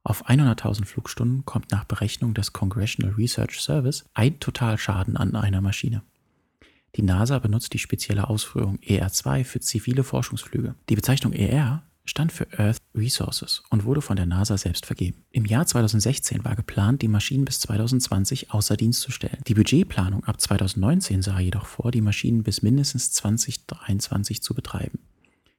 Auf 0.04 0.28
100.000 0.28 0.84
Flugstunden 0.84 1.44
kommt 1.44 1.72
nach 1.72 1.82
Berechnung 1.82 2.34
des 2.34 2.52
Congressional 2.52 3.16
Research 3.16 3.60
Service 3.60 4.04
ein 4.14 4.38
Totalschaden 4.38 5.16
an 5.16 5.34
einer 5.34 5.60
Maschine. 5.60 6.04
Die 6.96 7.02
NASA 7.02 7.38
benutzt 7.38 7.72
die 7.72 7.78
spezielle 7.78 8.28
Ausführung 8.28 8.78
ER2 8.78 9.44
für 9.44 9.60
zivile 9.60 10.04
Forschungsflüge. 10.04 10.74
Die 10.90 10.94
Bezeichnung 10.94 11.32
ER 11.32 11.82
stand 12.04 12.32
für 12.32 12.46
Earth 12.58 12.78
Resources 12.94 13.62
und 13.70 13.84
wurde 13.84 14.02
von 14.02 14.16
der 14.16 14.26
NASA 14.26 14.58
selbst 14.58 14.86
vergeben. 14.86 15.24
Im 15.30 15.46
Jahr 15.46 15.66
2016 15.66 16.44
war 16.44 16.56
geplant, 16.56 17.00
die 17.00 17.08
Maschinen 17.08 17.44
bis 17.44 17.60
2020 17.60 18.50
außer 18.50 18.76
Dienst 18.76 19.00
zu 19.00 19.10
stellen. 19.10 19.38
Die 19.46 19.54
Budgetplanung 19.54 20.24
ab 20.24 20.40
2019 20.40 21.22
sah 21.22 21.38
jedoch 21.38 21.66
vor, 21.66 21.90
die 21.90 22.00
Maschinen 22.00 22.42
bis 22.42 22.62
mindestens 22.62 23.12
2023 23.12 24.42
zu 24.42 24.54
betreiben. 24.54 24.98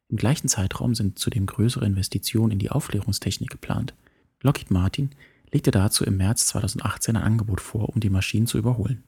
Im 0.10 0.18
gleichen 0.18 0.48
Zeitraum 0.48 0.94
sind 0.94 1.18
zudem 1.18 1.46
größere 1.46 1.86
Investitionen 1.86 2.52
in 2.52 2.60
die 2.60 2.70
Aufklärungstechnik 2.70 3.50
geplant. 3.50 3.96
Lockheed 4.42 4.70
Martin 4.70 5.12
legte 5.52 5.72
dazu 5.72 6.04
im 6.04 6.18
März 6.18 6.48
2018 6.48 7.16
ein 7.16 7.24
Angebot 7.24 7.62
vor, 7.62 7.90
um 7.90 8.00
die 8.00 8.10
Maschinen 8.10 8.46
zu 8.46 8.58
überholen. 8.58 9.04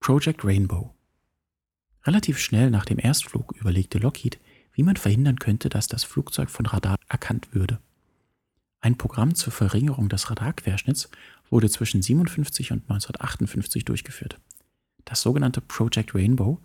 Project 0.00 0.44
Rainbow 0.44 0.94
Relativ 2.06 2.38
schnell 2.38 2.70
nach 2.70 2.84
dem 2.84 2.98
Erstflug 2.98 3.54
überlegte 3.58 3.98
Lockheed, 3.98 4.38
wie 4.72 4.82
man 4.82 4.96
verhindern 4.96 5.38
könnte, 5.38 5.68
dass 5.68 5.86
das 5.86 6.04
Flugzeug 6.04 6.50
von 6.50 6.66
Radar 6.66 6.96
erkannt 7.08 7.54
würde. 7.54 7.78
Ein 8.80 8.98
Programm 8.98 9.34
zur 9.34 9.52
Verringerung 9.52 10.10
des 10.10 10.28
Radarquerschnitts 10.28 11.08
wurde 11.48 11.70
zwischen 11.70 11.98
1957 11.98 12.72
und 12.72 12.82
1958 12.82 13.84
durchgeführt. 13.84 14.38
Das 15.06 15.22
sogenannte 15.22 15.62
Project 15.62 16.14
Rainbow 16.14 16.60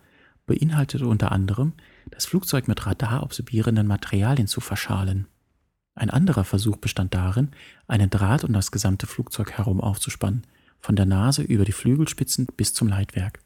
beinhaltete 0.46 1.08
unter 1.08 1.32
anderem, 1.32 1.74
das 2.10 2.26
Flugzeug 2.26 2.68
mit 2.68 2.86
radarabsorbierenden 2.86 3.88
Materialien 3.88 4.48
zu 4.48 4.60
verschalen. 4.60 5.28
Ein 5.96 6.10
anderer 6.10 6.44
Versuch 6.44 6.78
bestand 6.78 7.14
darin, 7.14 7.52
einen 7.88 8.10
Draht 8.10 8.44
um 8.44 8.52
das 8.52 8.72
gesamte 8.72 9.06
Flugzeug 9.06 9.52
herum 9.52 9.80
aufzuspannen, 9.80 10.44
von 10.80 10.96
der 10.96 11.06
Nase 11.06 11.44
über 11.44 11.66
die 11.66 11.72
Flügelspitzen 11.72 12.48
bis 12.58 12.74
zum 12.74 12.88
Leitwerk. 12.88 13.40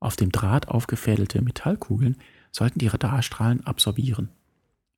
Auf 0.00 0.16
dem 0.16 0.30
Draht 0.30 0.68
aufgefädelte 0.68 1.42
Metallkugeln 1.42 2.16
sollten 2.52 2.78
die 2.78 2.86
Radarstrahlen 2.86 3.66
absorbieren. 3.66 4.28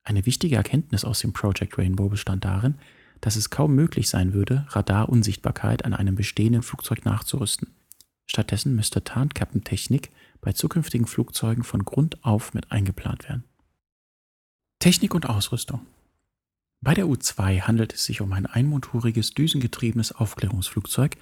Eine 0.03 0.25
wichtige 0.25 0.55
Erkenntnis 0.55 1.05
aus 1.05 1.19
dem 1.19 1.33
Project 1.33 1.77
Rainbow 1.77 2.09
bestand 2.09 2.45
darin, 2.45 2.75
dass 3.21 3.35
es 3.35 3.49
kaum 3.49 3.75
möglich 3.75 4.09
sein 4.09 4.33
würde, 4.33 4.65
Radarunsichtbarkeit 4.69 5.85
an 5.85 5.93
einem 5.93 6.15
bestehenden 6.15 6.61
Flugzeug 6.61 7.05
nachzurüsten. 7.05 7.69
Stattdessen 8.25 8.75
müsste 8.75 9.03
Tarnkappentechnik 9.03 10.09
bei 10.41 10.53
zukünftigen 10.53 11.07
Flugzeugen 11.07 11.63
von 11.63 11.83
Grund 11.83 12.23
auf 12.23 12.53
mit 12.53 12.71
eingeplant 12.71 13.27
werden. 13.27 13.43
Technik 14.79 15.13
und 15.13 15.27
Ausrüstung 15.27 15.85
Bei 16.81 16.93
der 16.93 17.07
U-2 17.09 17.61
handelt 17.61 17.93
es 17.93 18.05
sich 18.05 18.21
um 18.21 18.31
ein 18.31 18.45
einmotoriges, 18.45 19.31
düsengetriebenes 19.33 20.13
Aufklärungsflugzeug, 20.13 21.17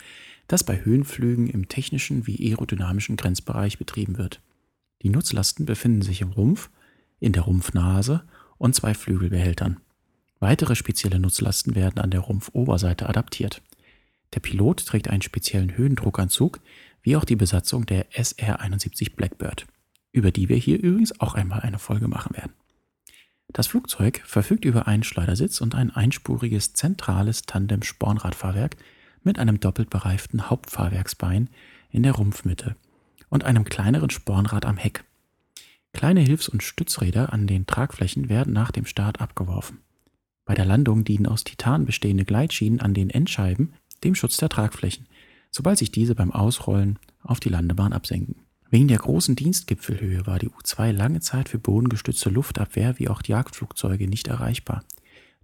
das 0.47 0.63
bei 0.63 0.85
Höhenflügen 0.85 1.47
im 1.47 1.67
technischen 1.67 2.27
wie 2.27 2.49
aerodynamischen 2.49 3.17
Grenzbereich 3.17 3.79
betrieben 3.79 4.17
wird. 4.17 4.39
Die 5.01 5.09
Nutzlasten 5.09 5.65
befinden 5.65 6.03
sich 6.03 6.21
im 6.21 6.31
Rumpf, 6.31 6.69
in 7.19 7.33
der 7.33 7.43
Rumpfnase 7.43 8.23
und 8.57 8.75
zwei 8.75 8.93
Flügelbehältern. 8.93 9.79
Weitere 10.39 10.75
spezielle 10.75 11.19
Nutzlasten 11.19 11.73
werden 11.73 11.99
an 11.99 12.11
der 12.11 12.21
Rumpfoberseite 12.21 13.09
adaptiert. 13.09 13.63
Der 14.35 14.39
Pilot 14.39 14.85
trägt 14.85 15.09
einen 15.09 15.23
speziellen 15.23 15.75
Höhendruckanzug, 15.75 16.59
wie 17.01 17.15
auch 17.15 17.25
die 17.25 17.35
Besatzung 17.35 17.87
der 17.87 18.11
SR-71 18.11 19.15
Blackbird, 19.15 19.65
über 20.11 20.31
die 20.31 20.49
wir 20.49 20.57
hier 20.57 20.79
übrigens 20.79 21.19
auch 21.19 21.33
einmal 21.33 21.61
eine 21.61 21.79
Folge 21.79 22.07
machen 22.07 22.35
werden. 22.35 22.53
Das 23.53 23.67
Flugzeug 23.67 24.21
verfügt 24.25 24.65
über 24.65 24.87
einen 24.87 25.03
Schleudersitz 25.03 25.61
und 25.61 25.73
ein 25.73 25.91
einspuriges 25.91 26.73
zentrales 26.73 27.43
Tandem-Spornradfahrwerk 27.43 28.75
mit 29.23 29.39
einem 29.39 29.59
doppelt 29.59 29.89
bereiften 29.89 30.49
Hauptfahrwerksbein 30.49 31.49
in 31.89 32.03
der 32.03 32.13
Rumpfmitte 32.13 32.75
und 33.29 33.43
einem 33.43 33.63
kleineren 33.65 34.09
Spornrad 34.09 34.65
am 34.65 34.77
Heck. 34.77 35.03
Kleine 35.93 36.21
Hilfs- 36.21 36.49
und 36.49 36.63
Stützräder 36.63 37.33
an 37.33 37.47
den 37.47 37.65
Tragflächen 37.65 38.29
werden 38.29 38.53
nach 38.53 38.71
dem 38.71 38.85
Start 38.85 39.21
abgeworfen. 39.21 39.79
Bei 40.45 40.53
der 40.53 40.65
Landung 40.65 41.03
dienen 41.03 41.25
aus 41.25 41.43
Titan 41.43 41.85
bestehende 41.85 42.25
Gleitschienen 42.25 42.79
an 42.79 42.93
den 42.93 43.09
Endscheiben 43.09 43.73
dem 44.03 44.15
Schutz 44.15 44.37
der 44.37 44.49
Tragflächen, 44.49 45.07
sobald 45.51 45.77
sich 45.77 45.91
diese 45.91 46.15
beim 46.15 46.31
Ausrollen 46.31 46.99
auf 47.21 47.39
die 47.39 47.49
Landebahn 47.49 47.93
absenken. 47.93 48.46
Wegen 48.69 48.87
der 48.89 48.97
großen 48.97 49.35
Dienstgipfelhöhe 49.35 50.27
war 50.27 50.39
die 50.39 50.49
U-2 50.49 50.91
lange 50.91 51.21
Zeit 51.21 51.49
für 51.49 51.59
bodengestützte 51.59 52.29
Luftabwehr 52.29 52.99
wie 52.99 53.07
auch 53.07 53.23
Jagdflugzeuge 53.23 54.07
nicht 54.07 54.27
erreichbar. 54.27 54.83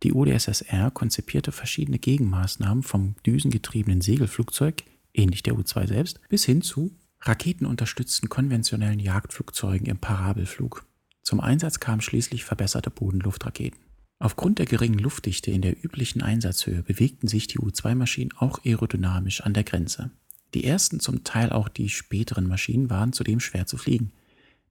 Die 0.03 0.11
UdSSR 0.11 0.91
konzipierte 0.91 1.53
verschiedene 1.53 1.99
Gegenmaßnahmen 1.99 2.83
vom 2.83 3.15
düsengetriebenen 3.25 4.01
Segelflugzeug, 4.01 4.83
ähnlich 5.13 5.43
der 5.43 5.57
U-2 5.57 5.87
selbst, 5.87 6.19
bis 6.27 6.43
hin 6.43 6.61
zu 6.61 6.91
raketenunterstützten 7.21 8.27
konventionellen 8.27 8.99
Jagdflugzeugen 8.99 9.87
im 9.87 9.97
Parabelflug. 9.97 10.85
Zum 11.21 11.39
Einsatz 11.39 11.79
kamen 11.79 12.01
schließlich 12.01 12.43
verbesserte 12.43 12.89
Bodenluftraketen. 12.89 13.79
Aufgrund 14.19 14.59
der 14.59 14.65
geringen 14.65 14.99
Luftdichte 14.99 15.51
in 15.51 15.61
der 15.61 15.81
üblichen 15.83 16.21
Einsatzhöhe 16.21 16.83
bewegten 16.83 17.29
sich 17.29 17.47
die 17.47 17.59
U-2-Maschinen 17.59 18.33
auch 18.37 18.63
aerodynamisch 18.65 19.41
an 19.41 19.53
der 19.53 19.63
Grenze. 19.63 20.11
Die 20.53 20.65
ersten, 20.65 20.99
zum 20.99 21.23
Teil 21.23 21.51
auch 21.51 21.67
die 21.67 21.89
späteren 21.89 22.47
Maschinen 22.47 22.89
waren 22.89 23.13
zudem 23.13 23.39
schwer 23.39 23.65
zu 23.65 23.77
fliegen. 23.77 24.11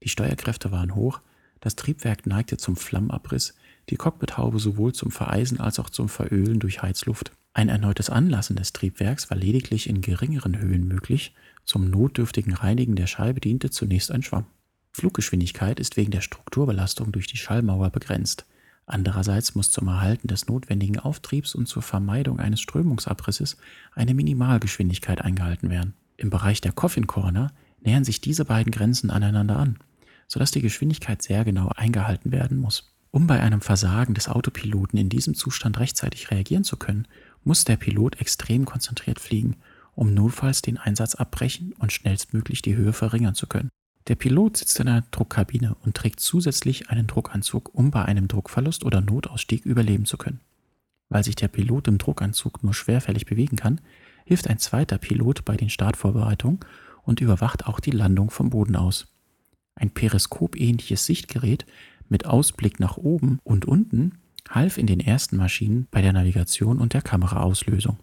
Die 0.03 0.09
Steuerkräfte 0.09 0.71
waren 0.71 0.95
hoch, 0.95 1.21
das 1.61 1.77
Triebwerk 1.77 2.27
neigte 2.27 2.57
zum 2.57 2.77
Flammenabriss, 2.77 3.55
die 3.89 3.97
Cockpithaube 3.97 4.59
sowohl 4.59 4.93
zum 4.93 5.11
Vereisen 5.11 5.61
als 5.61 5.79
auch 5.79 5.91
zum 5.91 6.09
Verölen 6.09 6.61
durch 6.61 6.83
Heizluft. 6.83 7.33
Ein 7.55 7.69
erneutes 7.69 8.11
Anlassen 8.11 8.57
des 8.57 8.73
Triebwerks 8.73 9.31
war 9.31 9.37
lediglich 9.37 9.89
in 9.89 10.01
geringeren 10.01 10.59
Höhen 10.59 10.89
möglich 10.89 11.35
zum 11.65 11.91
notdürftigen 11.91 12.55
Reinigen 12.55 12.97
der 12.97 13.07
Scheibe 13.07 13.41
diente 13.41 13.71
zunächst 13.71 14.11
ein 14.11 14.23
Schwamm. 14.23 14.47
Fluggeschwindigkeit 14.93 15.79
ist 15.81 15.97
wegen 15.97 16.11
der 16.11 16.21
Strukturbelastung 16.21 17.12
durch 17.12 17.27
die 17.27 17.37
Schallmauer 17.37 17.91
begrenzt. 17.91 18.47
Andererseits 18.87 19.55
muss 19.55 19.71
zum 19.71 19.89
Erhalten 19.89 20.29
des 20.29 20.47
notwendigen 20.49 20.99
Auftriebs 20.99 21.55
und 21.55 21.67
zur 21.67 21.83
Vermeidung 21.83 22.41
eines 22.41 22.61
Strömungsabrisses 22.61 23.57
eine 23.95 24.15
Minimalgeschwindigkeit 24.15 25.21
eingehalten 25.23 25.71
werden. 25.71 25.95
Im 26.17 26.31
Bereich 26.31 26.61
der 26.61 26.73
Coffin 26.73 27.07
Corner 27.07 27.53
nähern 27.81 28.05
sich 28.05 28.21
diese 28.21 28.45
beiden 28.45 28.71
Grenzen 28.71 29.11
aneinander 29.11 29.57
an, 29.57 29.79
sodass 30.29 30.51
die 30.51 30.62
Geschwindigkeit 30.62 31.23
sehr 31.23 31.45
genau 31.45 31.71
eingehalten 31.77 32.33
werden 32.33 32.59
muss. 32.59 32.93
Um 33.11 33.27
bei 33.27 33.41
einem 33.41 33.61
Versagen 33.61 34.15
des 34.15 34.29
Autopiloten 34.29 34.99
in 34.99 35.09
diesem 35.09 35.35
Zustand 35.35 35.79
rechtzeitig 35.79 36.31
reagieren 36.31 36.65
zu 36.65 36.77
können, 36.77 37.07
muss 37.45 37.65
der 37.65 37.77
Pilot 37.77 38.21
extrem 38.21 38.65
konzentriert 38.65 39.21
fliegen 39.21 39.57
um 39.95 40.15
notfalls 40.15 40.62
den 40.62 40.79
Einsatz 40.79 41.15
abbrechen 41.15 41.75
und 41.79 41.93
schnellstmöglich 41.93 42.62
die 42.62 42.77
Höhe 42.77 42.93
verringern 42.93 43.35
zu 43.35 43.47
können. 43.47 43.69
Der 44.09 44.16
Pilot 44.16 44.56
sitzt 44.56 44.80
in 44.80 44.88
einer 44.88 45.04
Druckkabine 45.11 45.76
und 45.85 45.97
trägt 45.97 46.21
zusätzlich 46.21 46.90
einen 46.90 47.06
Druckanzug, 47.06 47.73
um 47.73 47.90
bei 47.90 48.04
einem 48.04 48.26
Druckverlust 48.26 48.85
oder 48.85 49.00
Notausstieg 49.00 49.64
überleben 49.64 50.06
zu 50.06 50.16
können. 50.16 50.40
Weil 51.09 51.25
sich 51.25 51.37
der 51.37 51.49
Pilot 51.49 51.88
im 51.88 51.99
Druckanzug 51.99 52.64
nur 52.64 52.75
schwerfällig 52.75 53.26
bewegen 53.26 53.56
kann, 53.56 53.80
hilft 54.25 54.49
ein 54.49 54.59
zweiter 54.59 54.99
Pilot 54.99 55.44
bei 55.44 55.56
den 55.56 55.71
Startvorbereitungen 55.71 56.61
und 57.02 57.21
überwacht 57.21 57.66
auch 57.66 57.80
die 57.80 57.90
Landung 57.90 58.30
vom 58.30 58.50
Boden 58.50 58.76
aus. 58.76 59.06
Ein 59.75 59.90
periskopähnliches 59.90 61.06
Sichtgerät 61.06 61.66
mit 62.09 62.26
Ausblick 62.26 62.80
nach 62.80 62.97
oben 62.97 63.38
und 63.44 63.64
unten 63.64 64.18
half 64.49 64.78
in 64.78 64.87
den 64.87 65.00
ersten 65.00 65.37
Maschinen 65.37 65.87
bei 65.90 66.02
der 66.02 66.12
Navigation 66.12 66.78
und 66.78 66.94
der 66.94 67.02
Kameraauslösung. 67.02 67.99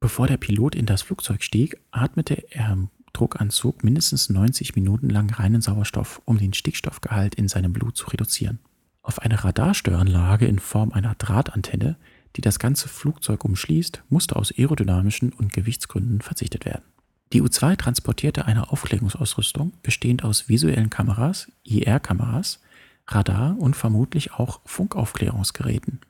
Bevor 0.00 0.26
der 0.26 0.36
Pilot 0.36 0.74
in 0.74 0.86
das 0.86 1.02
Flugzeug 1.02 1.42
stieg, 1.42 1.78
atmete 1.90 2.50
er 2.50 2.72
im 2.72 2.88
Druckanzug 3.12 3.84
mindestens 3.84 4.28
90 4.28 4.74
Minuten 4.74 5.10
lang 5.10 5.30
reinen 5.30 5.60
Sauerstoff, 5.60 6.22
um 6.24 6.38
den 6.38 6.54
Stickstoffgehalt 6.54 7.34
in 7.34 7.48
seinem 7.48 7.72
Blut 7.72 7.96
zu 7.96 8.08
reduzieren. 8.08 8.58
Auf 9.02 9.20
eine 9.20 9.42
Radarstöranlage 9.42 10.46
in 10.46 10.58
Form 10.58 10.92
einer 10.92 11.14
Drahtantenne, 11.14 11.96
die 12.36 12.40
das 12.40 12.58
ganze 12.58 12.88
Flugzeug 12.88 13.44
umschließt, 13.44 14.02
musste 14.08 14.36
aus 14.36 14.52
aerodynamischen 14.56 15.32
und 15.32 15.52
Gewichtsgründen 15.52 16.20
verzichtet 16.20 16.64
werden. 16.64 16.84
Die 17.32 17.42
U-2 17.42 17.76
transportierte 17.76 18.46
eine 18.46 18.70
Aufklärungsausrüstung 18.70 19.72
bestehend 19.82 20.24
aus 20.24 20.48
visuellen 20.48 20.88
Kameras, 20.88 21.50
IR-Kameras, 21.64 22.60
Radar 23.06 23.58
und 23.58 23.76
vermutlich 23.76 24.32
auch 24.32 24.60
Funkaufklärungsgeräten. 24.64 26.00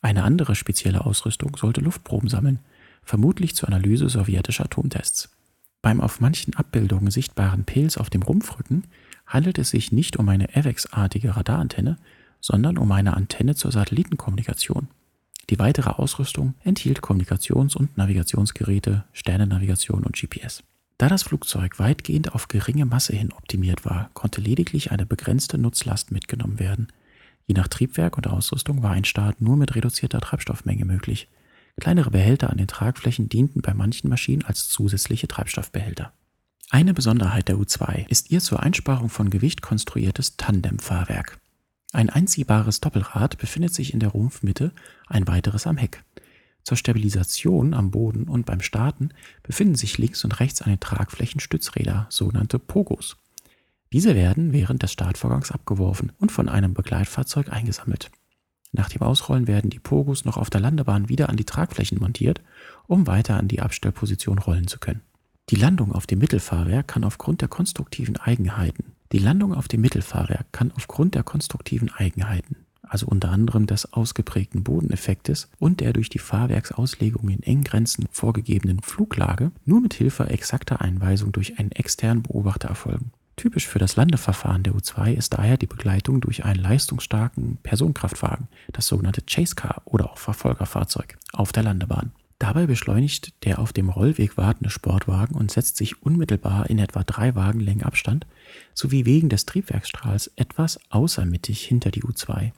Eine 0.00 0.24
andere 0.24 0.54
spezielle 0.54 1.04
Ausrüstung 1.04 1.56
sollte 1.56 1.80
Luftproben 1.80 2.28
sammeln, 2.28 2.58
vermutlich 3.02 3.54
zur 3.54 3.68
Analyse 3.68 4.08
sowjetischer 4.08 4.64
Atomtests. 4.64 5.30
Beim 5.82 6.00
auf 6.00 6.20
manchen 6.20 6.54
Abbildungen 6.54 7.10
sichtbaren 7.10 7.64
Pilz 7.64 7.96
auf 7.96 8.08
dem 8.08 8.22
Rumpfrücken 8.22 8.84
handelt 9.26 9.58
es 9.58 9.70
sich 9.70 9.90
nicht 9.90 10.16
um 10.16 10.28
eine 10.28 10.54
AVEX-artige 10.54 11.36
Radarantenne, 11.36 11.98
sondern 12.40 12.78
um 12.78 12.90
eine 12.92 13.16
Antenne 13.16 13.56
zur 13.56 13.72
Satellitenkommunikation. 13.72 14.88
Die 15.50 15.58
weitere 15.58 15.90
Ausrüstung 15.90 16.54
enthielt 16.62 17.00
Kommunikations- 17.00 17.76
und 17.76 17.96
Navigationsgeräte, 17.96 19.04
Sternennavigation 19.12 20.04
und 20.04 20.16
GPS. 20.16 20.62
Da 20.98 21.08
das 21.08 21.24
Flugzeug 21.24 21.80
weitgehend 21.80 22.32
auf 22.32 22.46
geringe 22.46 22.86
Masse 22.86 23.14
hin 23.14 23.32
optimiert 23.32 23.84
war, 23.84 24.10
konnte 24.14 24.40
lediglich 24.40 24.92
eine 24.92 25.04
begrenzte 25.04 25.58
Nutzlast 25.58 26.12
mitgenommen 26.12 26.60
werden. 26.60 26.88
Je 27.46 27.54
nach 27.54 27.66
Triebwerk 27.66 28.16
und 28.16 28.28
Ausrüstung 28.28 28.84
war 28.84 28.92
ein 28.92 29.04
Start 29.04 29.40
nur 29.40 29.56
mit 29.56 29.74
reduzierter 29.74 30.20
Treibstoffmenge 30.20 30.84
möglich. 30.84 31.28
Kleinere 31.80 32.10
Behälter 32.10 32.50
an 32.50 32.58
den 32.58 32.68
Tragflächen 32.68 33.28
dienten 33.28 33.62
bei 33.62 33.74
manchen 33.74 34.08
Maschinen 34.08 34.44
als 34.44 34.68
zusätzliche 34.68 35.28
Treibstoffbehälter. 35.28 36.12
Eine 36.70 36.94
Besonderheit 36.94 37.48
der 37.48 37.56
U2 37.56 38.08
ist 38.08 38.30
ihr 38.30 38.40
zur 38.40 38.62
Einsparung 38.62 39.08
von 39.08 39.30
Gewicht 39.30 39.62
konstruiertes 39.62 40.36
Tandemfahrwerk. 40.36 41.38
Ein 41.92 42.08
einziehbares 42.08 42.80
Doppelrad 42.80 43.36
befindet 43.36 43.74
sich 43.74 43.92
in 43.92 44.00
der 44.00 44.08
Rumpfmitte, 44.10 44.72
ein 45.06 45.28
weiteres 45.28 45.66
am 45.66 45.76
Heck. 45.76 46.02
Zur 46.64 46.76
Stabilisation 46.76 47.74
am 47.74 47.90
Boden 47.90 48.28
und 48.28 48.46
beim 48.46 48.60
Starten 48.60 49.10
befinden 49.42 49.74
sich 49.74 49.98
links 49.98 50.24
und 50.24 50.40
rechts 50.40 50.62
an 50.62 50.70
den 50.70 50.80
Tragflächen 50.80 51.40
Stützräder, 51.40 52.06
sogenannte 52.08 52.58
Pogos. 52.58 53.16
Diese 53.92 54.14
werden 54.14 54.52
während 54.52 54.82
des 54.82 54.92
Startvorgangs 54.92 55.50
abgeworfen 55.52 56.12
und 56.18 56.32
von 56.32 56.48
einem 56.48 56.72
Begleitfahrzeug 56.72 57.52
eingesammelt. 57.52 58.10
Nach 58.72 58.88
dem 58.88 59.02
Ausrollen 59.02 59.46
werden 59.46 59.70
die 59.70 59.78
Pogos 59.78 60.24
noch 60.24 60.36
auf 60.36 60.50
der 60.50 60.60
Landebahn 60.60 61.08
wieder 61.08 61.28
an 61.28 61.36
die 61.36 61.44
Tragflächen 61.44 61.98
montiert, 61.98 62.40
um 62.86 63.06
weiter 63.06 63.36
an 63.36 63.48
die 63.48 63.60
Abstellposition 63.60 64.38
rollen 64.38 64.66
zu 64.66 64.78
können. 64.78 65.02
Die 65.50 65.56
Landung 65.56 65.92
auf 65.92 66.06
dem 66.06 66.18
Mittelfahrwerk 66.18 66.88
kann 66.88 67.04
aufgrund 67.04 67.42
der 67.42 67.48
konstruktiven 67.48 68.16
Eigenheiten 68.16 68.92
die 69.12 69.18
Landung 69.18 69.52
auf 69.52 69.68
dem 69.68 69.82
Mittelfahrwerk 69.82 70.46
kann 70.52 70.72
aufgrund 70.74 71.14
der 71.14 71.22
konstruktiven 71.22 71.90
Eigenheiten, 71.90 72.56
also 72.80 73.06
unter 73.06 73.30
anderem 73.30 73.66
des 73.66 73.92
ausgeprägten 73.92 74.64
Bodeneffektes 74.64 75.50
und 75.58 75.80
der 75.80 75.92
durch 75.92 76.08
die 76.08 76.18
Fahrwerksauslegung 76.18 77.28
in 77.28 77.42
engen 77.42 77.62
Grenzen 77.62 78.06
vorgegebenen 78.10 78.80
Fluglage, 78.80 79.52
nur 79.66 79.82
mit 79.82 79.92
Hilfe 79.92 80.30
exakter 80.30 80.80
Einweisung 80.80 81.30
durch 81.30 81.58
einen 81.58 81.72
externen 81.72 82.22
Beobachter 82.22 82.68
erfolgen. 82.68 83.12
Typisch 83.36 83.66
für 83.66 83.78
das 83.78 83.96
Landeverfahren 83.96 84.62
der 84.62 84.74
U2 84.74 85.14
ist 85.14 85.34
daher 85.34 85.56
die 85.56 85.66
Begleitung 85.66 86.20
durch 86.20 86.44
einen 86.44 86.60
leistungsstarken 86.62 87.58
Personenkraftwagen, 87.62 88.48
das 88.72 88.86
sogenannte 88.86 89.22
Chase 89.22 89.54
Car 89.54 89.82
oder 89.84 90.10
auch 90.10 90.18
Verfolgerfahrzeug, 90.18 91.16
auf 91.32 91.52
der 91.52 91.62
Landebahn. 91.62 92.12
Dabei 92.38 92.66
beschleunigt 92.66 93.44
der 93.44 93.60
auf 93.60 93.72
dem 93.72 93.88
Rollweg 93.88 94.36
wartende 94.36 94.68
Sportwagen 94.68 95.36
und 95.36 95.52
setzt 95.52 95.76
sich 95.76 96.02
unmittelbar 96.02 96.68
in 96.68 96.80
etwa 96.80 97.04
drei 97.04 97.36
Wagenlängen 97.36 97.84
Abstand 97.84 98.26
sowie 98.74 99.06
wegen 99.06 99.28
des 99.28 99.46
Triebwerksstrahls 99.46 100.32
etwas 100.34 100.80
außermittig 100.90 101.64
hinter 101.64 101.92
die 101.92 102.02
U2, 102.02 102.50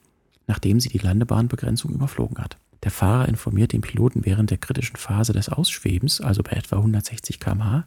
nachdem 0.46 0.80
sie 0.80 0.88
die 0.88 0.98
Landebahnbegrenzung 0.98 1.92
überflogen 1.92 2.38
hat. 2.38 2.56
Der 2.82 2.90
Fahrer 2.90 3.28
informiert 3.28 3.72
den 3.72 3.82
Piloten 3.82 4.24
während 4.24 4.50
der 4.50 4.58
kritischen 4.58 4.96
Phase 4.96 5.34
des 5.34 5.50
Ausschwebens, 5.50 6.20
also 6.22 6.42
bei 6.42 6.52
etwa 6.52 6.76
160 6.76 7.38
km/h, 7.38 7.84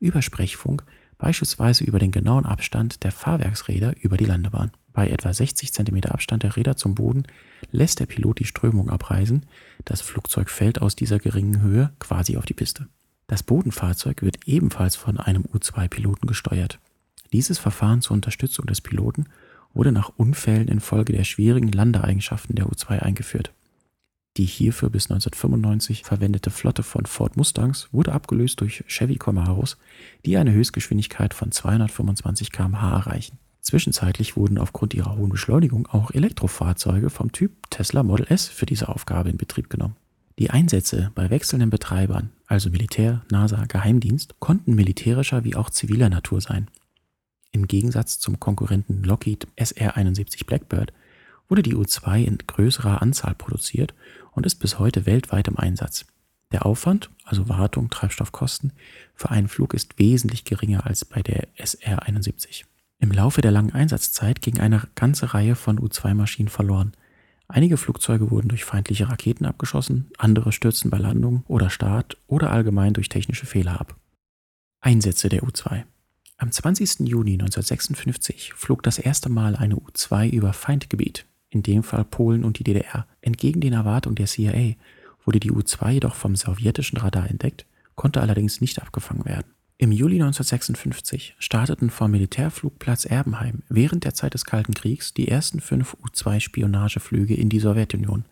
über 0.00 0.22
Sprechfunk, 0.22 0.84
beispielsweise 1.18 1.84
über 1.84 1.98
den 1.98 2.10
genauen 2.10 2.46
Abstand 2.46 3.04
der 3.04 3.12
Fahrwerksräder 3.12 3.94
über 4.00 4.16
die 4.16 4.24
Landebahn. 4.24 4.72
Bei 4.92 5.08
etwa 5.08 5.32
60 5.32 5.72
cm 5.72 6.04
Abstand 6.04 6.42
der 6.42 6.56
Räder 6.56 6.76
zum 6.76 6.94
Boden 6.94 7.24
lässt 7.70 8.00
der 8.00 8.06
Pilot 8.06 8.38
die 8.38 8.44
Strömung 8.44 8.88
abreißen. 8.88 9.44
Das 9.84 10.00
Flugzeug 10.00 10.50
fällt 10.50 10.80
aus 10.80 10.96
dieser 10.96 11.18
geringen 11.18 11.60
Höhe 11.60 11.92
quasi 11.98 12.36
auf 12.36 12.46
die 12.46 12.54
Piste. 12.54 12.88
Das 13.26 13.42
Bodenfahrzeug 13.42 14.22
wird 14.22 14.46
ebenfalls 14.46 14.96
von 14.96 15.18
einem 15.18 15.44
U-2-Piloten 15.44 16.26
gesteuert. 16.26 16.78
Dieses 17.32 17.58
Verfahren 17.58 18.00
zur 18.00 18.14
Unterstützung 18.14 18.66
des 18.66 18.80
Piloten 18.80 19.26
wurde 19.74 19.92
nach 19.92 20.12
Unfällen 20.16 20.68
infolge 20.68 21.12
der 21.12 21.24
schwierigen 21.24 21.70
Landeeigenschaften 21.70 22.54
der 22.54 22.66
U-2 22.66 23.00
eingeführt. 23.00 23.52
Die 24.36 24.44
hierfür 24.44 24.90
bis 24.90 25.10
1995 25.10 26.02
verwendete 26.02 26.50
Flotte 26.50 26.82
von 26.82 27.06
Ford 27.06 27.38
Mustangs 27.38 27.88
wurde 27.90 28.12
abgelöst 28.12 28.60
durch 28.60 28.84
Chevy 28.86 29.16
Camaros, 29.16 29.78
die 30.26 30.36
eine 30.36 30.52
Höchstgeschwindigkeit 30.52 31.32
von 31.32 31.52
225 31.52 32.52
km/h 32.52 32.96
erreichen. 32.96 33.38
Zwischenzeitlich 33.62 34.36
wurden 34.36 34.58
aufgrund 34.58 34.92
ihrer 34.94 35.16
hohen 35.16 35.30
Beschleunigung 35.30 35.86
auch 35.86 36.10
Elektrofahrzeuge 36.10 37.08
vom 37.08 37.32
Typ 37.32 37.70
Tesla 37.70 38.02
Model 38.02 38.26
S 38.28 38.46
für 38.46 38.66
diese 38.66 38.88
Aufgabe 38.88 39.30
in 39.30 39.38
Betrieb 39.38 39.70
genommen. 39.70 39.96
Die 40.38 40.50
Einsätze 40.50 41.10
bei 41.14 41.30
wechselnden 41.30 41.70
Betreibern, 41.70 42.30
also 42.46 42.68
Militär, 42.68 43.22
NASA, 43.30 43.64
Geheimdienst, 43.64 44.38
konnten 44.38 44.74
militärischer 44.74 45.44
wie 45.44 45.56
auch 45.56 45.70
ziviler 45.70 46.10
Natur 46.10 46.42
sein. 46.42 46.68
Im 47.52 47.66
Gegensatz 47.66 48.18
zum 48.18 48.38
Konkurrenten 48.38 49.02
Lockheed 49.02 49.48
SR-71 49.56 50.44
Blackbird 50.44 50.92
wurde 51.48 51.62
die 51.62 51.74
U-2 51.74 52.24
in 52.24 52.38
größerer 52.38 53.02
Anzahl 53.02 53.34
produziert 53.34 53.94
und 54.32 54.46
ist 54.46 54.56
bis 54.56 54.78
heute 54.78 55.06
weltweit 55.06 55.48
im 55.48 55.58
Einsatz. 55.58 56.06
Der 56.52 56.64
Aufwand, 56.64 57.10
also 57.24 57.48
Wartung, 57.48 57.90
Treibstoffkosten, 57.90 58.72
für 59.14 59.30
einen 59.30 59.48
Flug 59.48 59.74
ist 59.74 59.98
wesentlich 59.98 60.44
geringer 60.44 60.86
als 60.86 61.04
bei 61.04 61.22
der 61.22 61.48
SR-71. 61.56 62.64
Im 62.98 63.10
Laufe 63.10 63.40
der 63.40 63.50
langen 63.50 63.72
Einsatzzeit 63.72 64.40
ging 64.40 64.58
eine 64.58 64.82
ganze 64.94 65.34
Reihe 65.34 65.54
von 65.54 65.78
U-2-Maschinen 65.78 66.48
verloren. 66.48 66.92
Einige 67.48 67.76
Flugzeuge 67.76 68.30
wurden 68.30 68.48
durch 68.48 68.64
feindliche 68.64 69.08
Raketen 69.08 69.44
abgeschossen, 69.44 70.10
andere 70.18 70.52
stürzten 70.52 70.90
bei 70.90 70.98
Landung 70.98 71.44
oder 71.46 71.70
Start 71.70 72.16
oder 72.26 72.50
allgemein 72.50 72.94
durch 72.94 73.08
technische 73.08 73.46
Fehler 73.46 73.80
ab. 73.80 73.96
Einsätze 74.80 75.28
der 75.28 75.42
U-2 75.42 75.84
Am 76.38 76.50
20. 76.50 77.00
Juni 77.00 77.32
1956 77.32 78.54
flog 78.54 78.82
das 78.82 78.98
erste 78.98 79.28
Mal 79.28 79.56
eine 79.56 79.76
U-2 79.76 80.30
über 80.30 80.52
Feindgebiet, 80.52 81.26
in 81.50 81.62
dem 81.62 81.82
Fall 81.82 82.04
Polen 82.04 82.44
und 82.44 82.58
die 82.58 82.64
DDR. 82.64 83.06
Entgegen 83.20 83.60
den 83.60 83.72
Erwartungen 83.72 84.16
der 84.16 84.26
CIA 84.26 84.74
wurde 85.24 85.40
die 85.40 85.50
U-2 85.50 85.90
jedoch 85.92 86.14
vom 86.14 86.36
sowjetischen 86.36 86.98
Radar 86.98 87.30
entdeckt, 87.30 87.66
konnte 87.94 88.20
allerdings 88.20 88.60
nicht 88.60 88.80
abgefangen 88.80 89.24
werden. 89.24 89.52
Im 89.78 89.92
Juli 89.92 90.14
1956 90.14 91.36
starteten 91.38 91.90
vom 91.90 92.10
Militärflugplatz 92.10 93.04
Erbenheim 93.04 93.62
während 93.68 94.04
der 94.04 94.14
Zeit 94.14 94.32
des 94.32 94.46
Kalten 94.46 94.72
Kriegs 94.72 95.12
die 95.12 95.28
ersten 95.28 95.60
fünf 95.60 95.94
U-2-Spionageflüge 96.02 97.34
in 97.34 97.50
die 97.50 97.60
Sowjetunion 97.60 98.24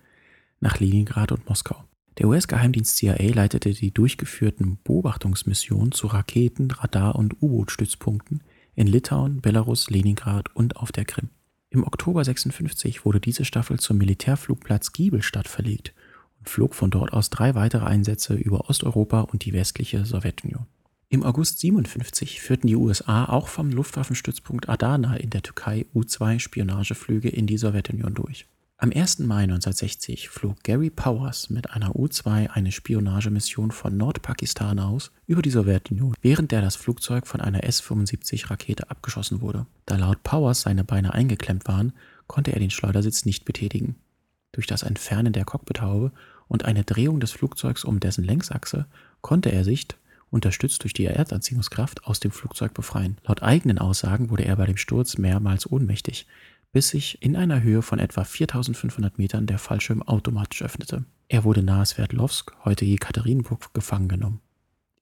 nach 0.60 0.80
Leningrad 0.80 1.32
und 1.32 1.46
Moskau. 1.46 1.84
Der 2.16 2.28
US-Geheimdienst 2.28 2.96
CIA 2.96 3.34
leitete 3.34 3.74
die 3.74 3.90
durchgeführten 3.90 4.78
Beobachtungsmissionen 4.84 5.92
zu 5.92 6.06
Raketen-, 6.06 6.70
Radar- 6.70 7.16
und 7.16 7.34
U-Boot-Stützpunkten 7.42 8.42
in 8.74 8.86
Litauen, 8.86 9.42
Belarus, 9.42 9.90
Leningrad 9.90 10.54
und 10.54 10.76
auf 10.76 10.92
der 10.92 11.04
Krim. 11.04 11.28
Im 11.74 11.82
Oktober 11.82 12.20
1956 12.20 13.04
wurde 13.04 13.18
diese 13.18 13.44
Staffel 13.44 13.80
zum 13.80 13.98
Militärflugplatz 13.98 14.92
Giebelstadt 14.92 15.48
verlegt 15.48 15.92
und 16.38 16.48
flog 16.48 16.72
von 16.72 16.88
dort 16.88 17.12
aus 17.12 17.30
drei 17.30 17.56
weitere 17.56 17.84
Einsätze 17.84 18.34
über 18.34 18.70
Osteuropa 18.70 19.22
und 19.22 19.44
die 19.44 19.52
westliche 19.52 20.04
Sowjetunion. 20.04 20.66
Im 21.08 21.24
August 21.24 21.58
57 21.58 22.40
führten 22.40 22.68
die 22.68 22.76
USA 22.76 23.24
auch 23.24 23.48
vom 23.48 23.70
Luftwaffenstützpunkt 23.72 24.68
Adana 24.68 25.16
in 25.16 25.30
der 25.30 25.42
Türkei 25.42 25.86
U-2 25.92 26.38
Spionageflüge 26.38 27.28
in 27.28 27.48
die 27.48 27.58
Sowjetunion 27.58 28.14
durch. 28.14 28.46
Am 28.76 28.90
1. 28.92 29.20
Mai 29.20 29.44
1960 29.44 30.28
flog 30.28 30.64
Gary 30.64 30.90
Powers 30.90 31.48
mit 31.48 31.70
einer 31.70 31.94
U-2 31.94 32.50
eine 32.50 32.72
Spionagemission 32.72 33.70
von 33.70 33.96
Nordpakistan 33.96 34.80
aus 34.80 35.12
über 35.28 35.42
die 35.42 35.50
Sowjetunion, 35.50 36.14
während 36.20 36.50
der 36.50 36.60
das 36.60 36.74
Flugzeug 36.74 37.28
von 37.28 37.40
einer 37.40 37.62
S-75-Rakete 37.62 38.90
abgeschossen 38.90 39.40
wurde. 39.40 39.66
Da 39.86 39.96
laut 39.96 40.24
Powers 40.24 40.62
seine 40.62 40.82
Beine 40.82 41.14
eingeklemmt 41.14 41.68
waren, 41.68 41.92
konnte 42.26 42.52
er 42.52 42.58
den 42.58 42.70
Schleudersitz 42.70 43.24
nicht 43.24 43.44
betätigen. 43.44 43.94
Durch 44.50 44.66
das 44.66 44.82
Entfernen 44.82 45.32
der 45.32 45.44
Cockpithaube 45.44 46.10
und 46.48 46.64
eine 46.64 46.82
Drehung 46.82 47.20
des 47.20 47.30
Flugzeugs 47.30 47.84
um 47.84 48.00
dessen 48.00 48.24
Längsachse 48.24 48.86
konnte 49.20 49.52
er 49.52 49.62
sich, 49.62 49.86
unterstützt 50.30 50.82
durch 50.82 50.92
die 50.92 51.04
Erdanziehungskraft, 51.04 52.06
aus 52.06 52.18
dem 52.18 52.32
Flugzeug 52.32 52.74
befreien. 52.74 53.18
Laut 53.24 53.44
eigenen 53.44 53.78
Aussagen 53.78 54.30
wurde 54.30 54.44
er 54.44 54.56
bei 54.56 54.66
dem 54.66 54.76
Sturz 54.76 55.16
mehrmals 55.16 55.70
ohnmächtig, 55.70 56.26
bis 56.74 56.88
sich 56.88 57.22
in 57.22 57.36
einer 57.36 57.62
Höhe 57.62 57.82
von 57.82 58.00
etwa 58.00 58.24
4500 58.24 59.16
Metern 59.16 59.46
der 59.46 59.58
Fallschirm 59.58 60.02
automatisch 60.02 60.60
öffnete. 60.60 61.04
Er 61.28 61.44
wurde 61.44 61.62
nahe 61.62 61.86
Sverdlovsk, 61.86 62.52
heute 62.64 62.84
Jekaterinburg, 62.84 63.72
gefangen 63.72 64.08
genommen. 64.08 64.40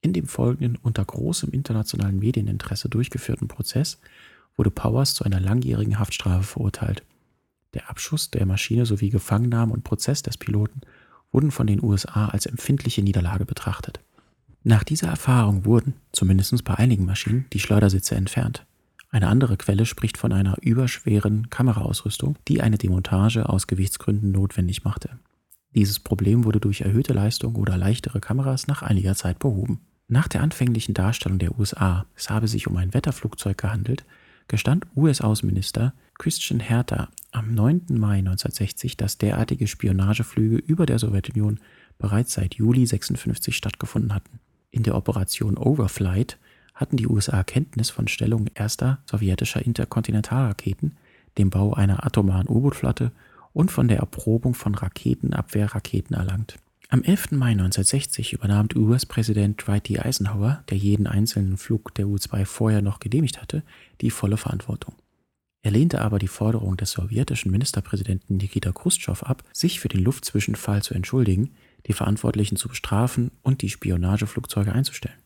In 0.03 0.13
dem 0.13 0.27
folgenden 0.27 0.77
unter 0.77 1.03
großem 1.03 1.51
internationalen 1.51 2.19
Medieninteresse 2.19 2.91
durchgeführten 2.91 3.49
Prozess 3.49 3.99
wurde 4.55 4.71
Powers 4.71 5.15
zu 5.15 5.25
einer 5.25 5.41
langjährigen 5.41 5.99
Haftstrafe 5.99 6.45
verurteilt. 6.45 7.05
Der 7.73 7.89
Abschuss 7.89 8.31
der 8.31 8.45
Maschine 8.45 8.85
sowie 8.85 9.09
Gefangennahme 9.09 9.73
und 9.73 9.83
Prozess 9.83 10.23
des 10.23 10.37
Piloten 10.37 10.83
wurden 11.33 11.51
von 11.51 11.67
den 11.67 11.83
USA 11.83 12.27
als 12.27 12.45
empfindliche 12.45 13.01
Niederlage 13.01 13.47
betrachtet. 13.47 13.99
Nach 14.63 14.85
dieser 14.85 15.09
Erfahrung 15.09 15.65
wurden, 15.65 15.95
zumindest 16.13 16.63
bei 16.65 16.75
einigen 16.75 17.07
Maschinen, 17.07 17.47
die 17.55 17.61
Schleudersitze 17.61 18.15
entfernt. 18.15 18.67
Eine 19.13 19.29
andere 19.29 19.59
Quelle 19.59 19.85
spricht 19.85 20.17
von 20.17 20.33
einer 20.33 20.57
überschweren 20.63 21.51
Kameraausrüstung, 21.51 22.39
die 22.49 22.63
eine 22.63 22.79
Demontage 22.79 23.47
aus 23.47 23.67
Gewichtsgründen 23.67 24.33
notwendig 24.33 24.85
machte. 24.85 25.19
Dieses 25.75 26.01
Problem 26.01 26.45
wurde 26.45 26.61
durch 26.61 26.81
erhöhte 26.81 27.13
Leistung 27.13 27.57
oder 27.57 27.77
leichtere 27.77 28.21
Kameras 28.21 28.67
nach 28.67 28.81
einiger 28.81 29.15
Zeit 29.15 29.39
behoben. 29.39 29.83
Nach 30.09 30.29
der 30.29 30.43
anfänglichen 30.43 30.95
Darstellung 30.95 31.39
der 31.39 31.59
USA, 31.59 32.07
es 32.17 32.31
habe 32.31 32.49
sich 32.49 32.67
um 32.67 32.77
ein 32.79 32.95
Wetterflugzeug 32.95 33.59
gehandelt, 33.59 34.07
gestand 34.49 34.87
US-Außenminister 34.97 35.93
Christian 36.19 36.61
Herter 36.61 37.09
am 37.33 37.55
9. 37.55 37.87
Mai 37.91 38.19
1960, 38.19 38.97
dass 38.97 39.19
derartige 39.19 39.67
Spionageflüge 39.67 40.57
über 40.57 40.87
der 40.87 40.99
Sowjetunion 40.99 41.61
bereits 41.99 42.33
seit 42.33 42.55
Juli 42.55 42.87
56 42.87 43.57
stattgefunden 43.57 44.15
hatten. 44.15 44.41
In 44.71 44.83
der 44.83 44.95
Operation 44.95 45.59
Overflight 45.59 46.39
hatten 46.83 46.99
die 46.99 47.07
USA 47.07 47.43
Kenntnis 47.45 47.91
von 47.91 48.09
Stellungen 48.09 48.51
erster 48.55 48.99
sowjetischer 49.07 49.65
Interkontinentalraketen, 49.65 50.97
dem 51.39 51.49
Bau 51.49 51.73
einer 51.73 52.05
atomaren 52.05 52.49
U-Boot-Flotte 52.49 53.13
und 53.53 53.71
von 53.71 53.89
der 53.89 53.99
Erprobung 53.99 54.55
von 54.55 54.75
Raketenabwehrraketen 54.75 56.17
erlangt. 56.17 56.59
Am 56.89 57.03
11. 57.03 57.33
Mai 57.33 57.53
1960 57.53 58.35
übernahm 58.35 58.69
US-Präsident 58.75 59.67
Dwight 59.67 59.89
D. 59.89 59.99
Eisenhower, 59.99 60.63
der 60.69 60.77
jeden 60.77 61.07
einzelnen 61.07 61.57
Flug 61.57 61.95
der 61.95 62.07
U-2 62.07 62.45
vorher 62.45 62.83
noch 62.83 62.99
genehmigt 62.99 63.41
hatte, 63.41 63.63
die 64.03 64.11
volle 64.11 64.37
Verantwortung. 64.37 64.95
Er 65.63 65.71
lehnte 65.71 66.03
aber 66.03 66.19
die 66.19 66.29
Forderung 66.29 66.77
des 66.77 66.91
sowjetischen 66.91 67.53
Ministerpräsidenten 67.53 68.37
Nikita 68.37 68.73
Khrushchev 68.73 69.25
ab, 69.25 69.45
sich 69.53 69.79
für 69.79 69.89
den 69.89 70.03
Luftzwischenfall 70.03 70.83
zu 70.83 70.93
entschuldigen, 70.93 71.53
die 71.87 71.93
Verantwortlichen 71.93 72.57
zu 72.57 72.69
bestrafen 72.69 73.31
und 73.43 73.63
die 73.63 73.71
Spionageflugzeuge 73.71 74.73
einzustellen. 74.73 75.22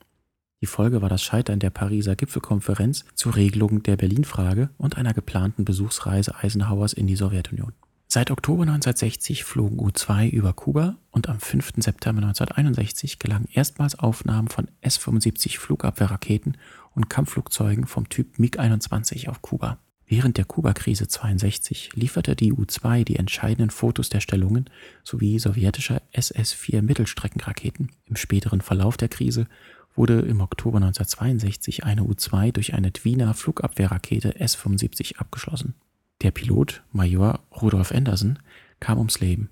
Die 0.62 0.66
Folge 0.66 1.03
war 1.03 1.11
das 1.11 1.23
Scheitern 1.23 1.59
der 1.59 1.69
Pariser 1.69 2.16
Gipfelkonferenz 2.16 3.05
zur 3.14 3.37
Regelung 3.37 3.83
der 3.83 3.97
Berlin-Frage 3.97 4.71
und 4.79 4.97
einer 4.97 5.12
geplanten 5.12 5.66
Besuchsreise 5.66 6.35
Eisenhowers 6.35 6.95
in 6.95 7.07
die 7.07 7.16
Sowjetunion. 7.16 7.73
Seit 8.09 8.31
Oktober 8.31 8.62
1960 8.62 9.45
flogen 9.45 9.79
U-2 9.79 10.31
über 10.31 10.55
Kuba 10.55 10.97
und 11.11 11.29
am 11.29 11.40
5. 11.40 11.73
September 11.77 12.23
1961 12.23 13.19
gelangen 13.19 13.49
erstmals 13.53 13.99
Aufnahmen 13.99 14.49
von 14.49 14.69
S-75 14.81 15.59
Flugabwehrraketen 15.59 16.57
und 16.95 17.11
Kampfflugzeugen 17.11 17.87
vom 17.87 18.09
Typ 18.09 18.38
MiG-21 18.38 19.29
auf 19.29 19.42
Kuba. 19.42 19.79
Während 20.09 20.37
der 20.37 20.45
Kuba-Krise 20.45 21.09
62 21.09 21.90
lieferte 21.95 22.37
die 22.37 22.53
U-2 22.53 23.03
die 23.03 23.16
entscheidenden 23.16 23.71
Fotos 23.71 24.09
der 24.09 24.21
Stellungen 24.21 24.71
sowie 25.03 25.40
sowjetischer 25.40 26.01
SS-4 26.12 26.81
Mittelstreckenraketen. 26.81 27.90
Im 28.05 28.14
späteren 28.14 28.61
Verlauf 28.61 28.97
der 28.97 29.09
Krise 29.09 29.49
wurde 29.97 30.21
im 30.21 30.41
Oktober 30.41 30.77
1962 30.77 31.85
eine 31.85 32.05
U-2 32.05 32.53
durch 32.53 32.75
eine 32.75 32.91
Dwiener 32.91 33.35
Flugabwehrrakete 33.35 34.39
S-75 34.39 35.17
abgeschlossen. 35.17 35.75
Der 36.23 36.31
Pilot, 36.31 36.83
Major 36.93 37.41
Rudolf 37.61 37.93
Anderson, 37.93 38.39
kam 38.81 38.99
ums 38.99 39.21
Leben. 39.21 39.51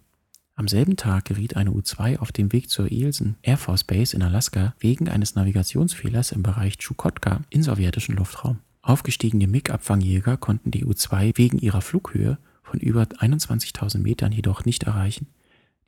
Am 0.57 0.69
selben 0.69 0.97
Tag 0.97 1.25
geriet 1.25 1.57
eine 1.57 1.73
U-2 1.73 2.19
auf 2.19 2.31
dem 2.31 2.53
Weg 2.53 2.71
zur 2.71 2.91
Ilsen 2.91 3.37
Air 3.43 3.59
Force 3.59 3.85
Base 3.85 4.15
in 4.15 4.23
Alaska 4.23 4.75
wegen 4.79 5.09
eines 5.09 5.35
Navigationsfehlers 5.35 6.31
im 6.33 6.43
Bereich 6.45 6.79
Chukotka 6.79 7.41
in 7.51 7.63
sowjetischen 7.63 8.17
Luftraum. 8.17 8.61
Aufgestiegene 8.81 9.49
MiG-Abfangjäger 9.49 10.37
konnten 10.37 10.71
die 10.71 10.85
U-2 10.85 11.37
wegen 11.37 11.59
ihrer 11.59 11.81
Flughöhe 11.81 12.39
von 12.63 12.79
über 12.79 13.03
21.000 13.03 13.99
Metern 13.99 14.31
jedoch 14.31 14.65
nicht 14.65 14.85
erreichen. 14.85 15.27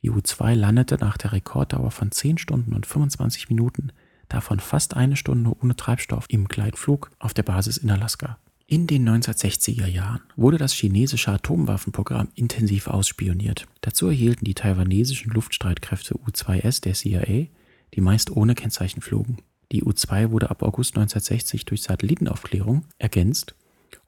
Die 0.01 0.09
U-2 0.09 0.53
landete 0.55 0.95
nach 0.95 1.17
der 1.17 1.31
Rekorddauer 1.31 1.91
von 1.91 2.11
10 2.11 2.37
Stunden 2.37 2.73
und 2.73 2.85
25 2.85 3.49
Minuten, 3.49 3.91
davon 4.29 4.59
fast 4.59 4.95
eine 4.95 5.15
Stunde 5.15 5.51
ohne 5.61 5.75
Treibstoff 5.75 6.25
im 6.29 6.47
Gleitflug 6.47 7.11
auf 7.19 7.33
der 7.33 7.43
Basis 7.43 7.77
in 7.77 7.89
Alaska. 7.89 8.37
In 8.69 8.85
den 8.85 9.07
1960er 9.07 9.87
Jahren 9.87 10.21
wurde 10.35 10.57
das 10.57 10.73
chinesische 10.73 11.31
Atomwaffenprogramm 11.31 12.27
intensiv 12.35 12.87
ausspioniert. 12.87 13.65
Dazu 13.79 14.07
erhielten 14.07 14.43
die 14.43 14.55
taiwanesischen 14.55 15.31
Luftstreitkräfte 15.31 16.15
U-2S 16.15 16.81
der 16.81 16.93
CIA, 16.93 17.47
die 17.93 18.01
meist 18.01 18.29
ohne 18.29 18.55
Kennzeichen 18.55 19.01
flogen. 19.01 19.37
Die 19.71 19.83
U-2 19.83 20.31
wurde 20.31 20.49
ab 20.49 20.63
August 20.63 20.97
1960 20.97 21.63
durch 21.63 21.81
Satellitenaufklärung 21.81 22.85
ergänzt 22.97 23.55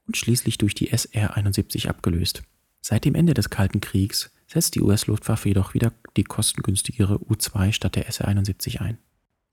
und 0.06 0.18
schließlich 0.18 0.58
durch 0.58 0.74
die 0.74 0.92
SR-71 0.92 1.88
abgelöst. 1.88 2.42
Seit 2.82 3.06
dem 3.06 3.14
Ende 3.14 3.32
des 3.32 3.48
Kalten 3.48 3.80
Kriegs 3.80 4.30
setzt 4.46 4.74
die 4.74 4.82
US-Luftwaffe 4.82 5.48
jedoch 5.48 5.72
wieder 5.72 5.92
die 6.16 6.24
kostengünstigere 6.24 7.18
U-2 7.18 7.72
statt 7.72 7.96
der 7.96 8.08
SR-71 8.08 8.80
ein. 8.80 8.98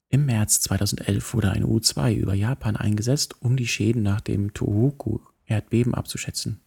Im 0.10 0.26
März 0.26 0.62
2011 0.62 1.34
wurde 1.34 1.52
eine 1.52 1.67
U-2 1.67 2.15
über 2.15 2.34
Japan 2.34 2.78
eingesetzt, 2.78 3.41
um 3.41 3.58
die 3.58 3.67
Schäden 3.67 4.04
nach 4.04 4.22
dem 4.22 4.54
Tohoku-Erdbeben 4.54 5.93
abzuschätzen. 5.93 6.62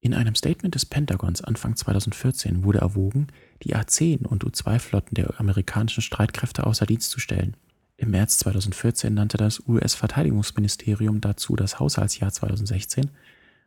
In 0.00 0.12
einem 0.12 0.34
Statement 0.34 0.74
des 0.74 0.84
Pentagons 0.84 1.40
Anfang 1.42 1.76
2014 1.76 2.64
wurde 2.64 2.80
erwogen, 2.80 3.28
die 3.62 3.74
A-10 3.74 4.26
und 4.26 4.44
U-2-Flotten 4.44 5.14
der 5.14 5.40
amerikanischen 5.40 6.02
Streitkräfte 6.02 6.66
außer 6.66 6.84
Dienst 6.84 7.10
zu 7.10 7.20
stellen. 7.20 7.56
Im 7.96 8.10
März 8.10 8.38
2014 8.38 9.14
nannte 9.14 9.36
das 9.36 9.66
US-Verteidigungsministerium 9.66 11.20
dazu 11.20 11.54
das 11.54 11.78
Haushaltsjahr 11.78 12.32
2016, 12.32 13.12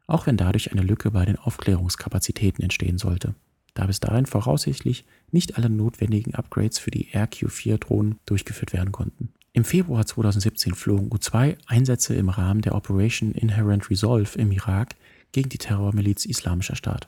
auch 0.06 0.28
wenn 0.28 0.38
dadurch 0.38 0.72
eine 0.72 0.82
Lücke 0.82 1.12
bei 1.12 1.24
den 1.24 1.38
Aufklärungskapazitäten 1.38 2.62
entstehen 2.62 2.98
sollte, 2.98 3.36
da 3.78 3.86
bis 3.86 4.00
dahin 4.00 4.26
voraussichtlich 4.26 5.06
nicht 5.32 5.58
alle 5.58 5.70
notwendigen 5.70 6.36
Upgrades 6.36 6.80
für 6.80 6.92
die 6.92 7.10
RQ-4-Drohnen 7.14 8.20
durchgeführt 8.26 8.74
werden 8.74 8.92
konnten. 8.92 9.30
Im 9.54 9.66
Februar 9.66 10.06
2017 10.06 10.76
flogen 10.76 11.08
U-2 11.12 11.58
Einsätze 11.66 12.16
im 12.16 12.30
Rahmen 12.30 12.62
der 12.62 12.76
Operation 12.76 13.32
Inherent 13.32 13.90
Resolve 13.90 14.38
im 14.38 14.52
Irak 14.52 14.96
gegen 15.32 15.50
die 15.50 15.58
Terrormiliz 15.58 16.26
Islamischer 16.26 16.76
Staat. 16.76 17.08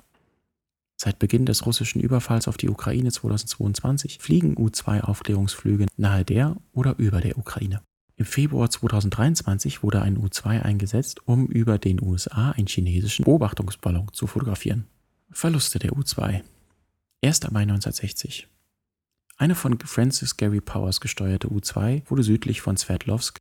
Seit 0.96 1.20
Beginn 1.20 1.46
des 1.46 1.66
russischen 1.66 2.02
Überfalls 2.02 2.48
auf 2.48 2.58
die 2.58 2.70
Ukraine 2.70 3.12
2022 3.12 4.18
fliegen 4.20 4.58
U-2-Aufklärungsflüge 4.58 5.86
nahe 5.96 6.26
der 6.26 6.58
oder 6.74 6.96
über 6.98 7.22
der 7.22 7.38
Ukraine. 7.38 7.82
Im 8.18 8.26
Februar 8.26 8.70
2023 8.70 9.82
wurde 9.82 10.02
ein 10.02 10.18
U-2 10.18 10.62
eingesetzt, 10.62 11.22
um 11.26 11.48
über 11.48 11.78
den 11.78 12.02
USA 12.02 12.52
einen 12.52 12.68
chinesischen 12.68 13.24
Beobachtungsballon 13.24 14.08
zu 14.12 14.28
fotografieren. 14.28 14.88
Verluste 15.32 15.80
der 15.80 15.96
U-2 15.96 16.42
1. 17.22 17.52
Mai 17.52 17.64
1960 17.64 18.48
Eine 19.36 19.54
von 19.54 19.78
Francis 19.78 20.38
Gary 20.38 20.62
Powers 20.62 21.02
gesteuerte 21.02 21.52
U-2 21.52 22.10
wurde 22.10 22.24
südlich 22.24 22.62
von 22.62 22.78
Sverdlovsk 22.78 23.40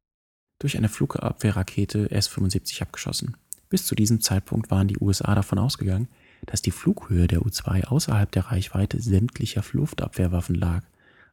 durch 0.58 0.76
eine 0.76 0.88
Flugabwehrrakete 0.88 2.10
S-75 2.10 2.82
abgeschossen. 2.82 3.36
Bis 3.68 3.86
zu 3.86 3.94
diesem 3.94 4.20
Zeitpunkt 4.20 4.72
waren 4.72 4.88
die 4.88 4.98
USA 4.98 5.32
davon 5.32 5.60
ausgegangen, 5.60 6.08
dass 6.44 6.60
die 6.60 6.72
Flughöhe 6.72 7.28
der 7.28 7.42
U-2 7.42 7.84
außerhalb 7.84 8.32
der 8.32 8.46
Reichweite 8.46 9.00
sämtlicher 9.00 9.62
Luftabwehrwaffen 9.70 10.56
lag. 10.56 10.82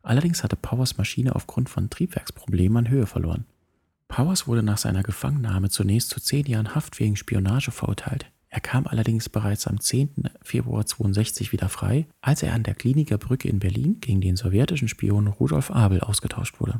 Allerdings 0.04 0.44
hatte 0.44 0.56
Powers 0.56 1.00
Maschine 1.00 1.36
aufgrund 1.36 1.68
von 1.68 1.90
Triebwerksproblemen 1.90 2.86
an 2.86 2.92
Höhe 2.92 3.08
verloren. 3.08 3.46
Powers 4.08 4.46
wurde 4.46 4.62
nach 4.62 4.78
seiner 4.78 5.02
Gefangennahme 5.02 5.72
zunächst 5.72 6.12
zu 6.12 6.22
zehn 6.22 6.46
Jahren 6.46 6.76
Haft 6.76 7.00
wegen 7.00 7.16
Spionage 7.16 7.72
verurteilt. 7.72 8.28
Er 8.56 8.62
kam 8.62 8.88
allerdings 8.88 9.28
bereits 9.28 9.68
am 9.68 9.82
10. 9.82 10.30
Februar 10.42 10.86
62 10.86 11.52
wieder 11.52 11.68
frei, 11.68 12.08
als 12.22 12.42
er 12.42 12.54
an 12.54 12.64
der 12.64 12.74
Kliniker 12.74 13.18
Brücke 13.18 13.50
in 13.50 13.60
Berlin 13.60 14.00
gegen 14.00 14.22
den 14.22 14.38
sowjetischen 14.38 14.88
Spion 14.88 15.28
Rudolf 15.28 15.72
Abel 15.72 16.00
ausgetauscht 16.00 16.62
wurde. 16.62 16.80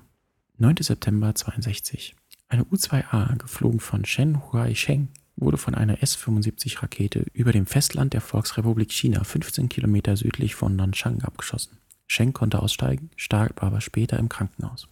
9. 0.58 0.78
September 0.80 1.36
62. 1.36 2.16
Eine 2.48 2.64
U-2A, 2.64 3.38
geflogen 3.38 3.82
von 3.82 4.06
Shen 4.06 4.42
Huai 4.42 4.74
Sheng, 4.74 5.10
wurde 5.36 5.58
von 5.58 5.76
einer 5.76 6.02
S-75-Rakete 6.02 7.26
über 7.34 7.52
dem 7.52 7.66
Festland 7.66 8.14
der 8.14 8.22
Volksrepublik 8.22 8.94
China 8.94 9.26
15 9.26 9.68
Kilometer 9.68 10.16
südlich 10.16 10.56
von 10.56 10.78
Nanchang 10.78 11.24
abgeschossen. 11.24 11.78
Schenk 12.08 12.36
konnte 12.36 12.62
aussteigen, 12.62 13.10
starb 13.18 13.62
aber 13.62 13.82
später 13.82 14.18
im 14.18 14.30
Krankenhaus. 14.30 14.88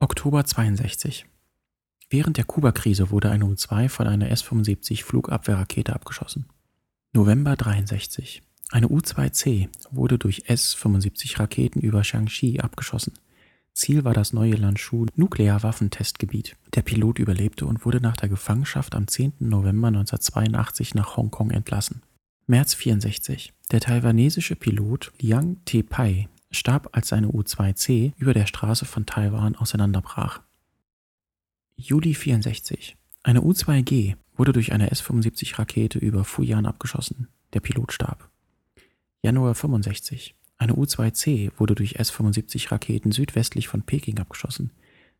Oktober 0.00 0.44
62. 0.44 1.26
Während 2.08 2.36
der 2.36 2.44
Kuba-Krise 2.44 3.10
wurde 3.10 3.30
eine 3.30 3.46
U-2 3.46 3.88
von 3.88 4.06
einer 4.06 4.30
S-75 4.30 5.02
Flugabwehrrakete 5.02 5.92
abgeschossen. 5.92 6.46
November 7.12 7.56
63. 7.56 8.42
Eine 8.70 8.88
U-2C 8.88 9.68
wurde 9.90 10.18
durch 10.18 10.44
S-75 10.46 11.40
Raketen 11.40 11.80
über 11.80 12.04
Shaanxi 12.04 12.60
abgeschossen. 12.60 13.14
Ziel 13.72 14.04
war 14.04 14.14
das 14.14 14.32
neue 14.32 14.54
Lanzhou 14.54 15.06
Nuklearwaffentestgebiet. 15.16 16.56
Der 16.74 16.82
Pilot 16.82 17.18
überlebte 17.18 17.66
und 17.66 17.84
wurde 17.84 18.00
nach 18.00 18.16
der 18.16 18.28
Gefangenschaft 18.28 18.94
am 18.94 19.06
10. 19.06 19.34
November 19.40 19.88
1982 19.88 20.94
nach 20.94 21.16
Hongkong 21.16 21.50
entlassen. 21.50 22.02
März 22.46 22.74
64. 22.74 23.52
Der 23.72 23.80
taiwanesische 23.80 24.54
Pilot 24.56 25.12
Liang 25.20 25.56
Te-Pai 25.64 26.28
starb, 26.50 26.88
als 26.92 27.08
seine 27.08 27.28
U-2C 27.28 28.12
über 28.16 28.32
der 28.32 28.46
Straße 28.46 28.84
von 28.84 29.04
Taiwan 29.04 29.56
auseinanderbrach. 29.56 30.40
Juli 31.78 32.14
64. 32.14 32.96
Eine 33.22 33.42
U-2G 33.42 34.16
wurde 34.34 34.52
durch 34.52 34.72
eine 34.72 34.90
S-75-Rakete 34.90 35.98
über 35.98 36.24
Fujian 36.24 36.64
abgeschossen. 36.64 37.28
Der 37.52 37.60
Pilot 37.60 37.92
starb. 37.92 38.30
Januar 39.20 39.54
65. 39.54 40.34
Eine 40.56 40.74
U-2C 40.74 41.52
wurde 41.58 41.74
durch 41.74 41.96
S-75-Raketen 41.96 43.12
südwestlich 43.12 43.68
von 43.68 43.82
Peking 43.82 44.18
abgeschossen. 44.18 44.70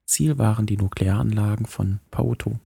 Ziel 0.06 0.38
waren 0.38 0.64
die 0.64 0.78
Nuklearanlagen 0.78 1.66
von 1.66 2.00
Paoto. 2.10 2.58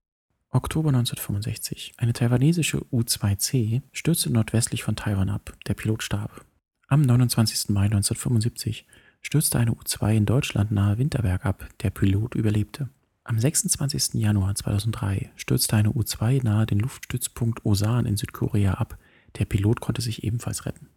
Oktober 0.51 0.91
1965. 0.91 1.95
Eine 1.97 2.13
taiwanesische 2.13 2.87
U-2C 2.93 3.83
stürzte 3.93 4.31
nordwestlich 4.31 4.85
von 4.85 4.95
Taiwan 4.95 5.31
ab. 5.31 5.53
Der 5.67 5.75
Pilot 5.75 6.05
starb. 6.05 6.45
Am 6.87 7.03
29. 7.03 7.71
Mai 7.71 7.87
1975 7.87 8.87
stürzte 9.21 9.59
eine 9.59 9.73
U-2 9.73 10.15
in 10.15 10.27
Deutschland 10.27 10.71
nahe 10.71 10.99
Winterberg 10.99 11.45
ab. 11.45 11.69
Der 11.83 11.91
Pilot 11.91 12.37
überlebte. 12.37 12.89
Am 13.23 13.39
26. 13.39 14.15
Januar 14.15 14.55
2003 14.55 15.31
stürzte 15.37 15.77
eine 15.77 15.93
U-2 15.93 16.43
nahe 16.43 16.67
den 16.67 16.81
Luftstützpunkt 16.81 17.65
Osan 17.67 18.07
in 18.07 18.17
Südkorea 18.17 18.75
ab. 18.75 18.99
Der 19.39 19.45
Pilot 19.45 19.81
konnte 19.81 20.01
sich 20.01 20.25
ebenfalls 20.25 20.65
retten. 20.65 20.89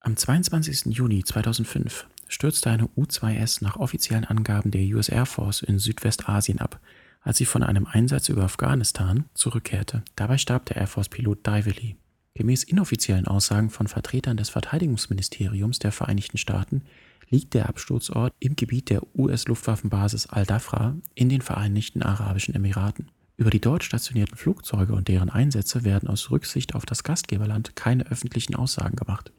Am 0.00 0.16
22. 0.16 0.94
Juni 0.94 1.24
2005 1.24 2.06
stürzte 2.28 2.70
eine 2.70 2.88
U-2S 2.96 3.64
nach 3.64 3.76
offiziellen 3.76 4.24
Angaben 4.24 4.70
der 4.70 4.82
US 4.94 5.08
Air 5.08 5.26
Force 5.26 5.62
in 5.62 5.78
Südwestasien 5.78 6.60
ab, 6.60 6.78
als 7.22 7.38
sie 7.38 7.46
von 7.46 7.62
einem 7.62 7.86
Einsatz 7.86 8.28
über 8.28 8.42
Afghanistan 8.42 9.24
zurückkehrte. 9.32 10.02
Dabei 10.14 10.38
starb 10.38 10.66
der 10.66 10.76
Air 10.76 10.88
Force-Pilot 10.88 11.46
Dively. 11.46 11.96
Gemäß 12.34 12.64
inoffiziellen 12.64 13.26
Aussagen 13.26 13.70
von 13.70 13.88
Vertretern 13.88 14.36
des 14.36 14.50
Verteidigungsministeriums 14.50 15.78
der 15.78 15.92
Vereinigten 15.92 16.38
Staaten 16.38 16.82
liegt 17.32 17.54
der 17.54 17.68
Absturzort 17.68 18.34
im 18.40 18.56
Gebiet 18.56 18.90
der 18.90 19.02
US-Luftwaffenbasis 19.16 20.26
Al-Dafra 20.26 20.96
in 21.14 21.30
den 21.30 21.40
Vereinigten 21.40 22.02
Arabischen 22.02 22.54
Emiraten. 22.54 23.08
Über 23.38 23.48
die 23.48 23.60
dort 23.60 23.82
stationierten 23.82 24.36
Flugzeuge 24.36 24.92
und 24.92 25.08
deren 25.08 25.30
Einsätze 25.30 25.82
werden 25.82 26.08
aus 26.08 26.30
Rücksicht 26.30 26.74
auf 26.74 26.84
das 26.84 27.02
Gastgeberland 27.02 27.74
keine 27.74 28.06
öffentlichen 28.06 28.54
Aussagen 28.54 28.96
gemacht. 28.96 29.32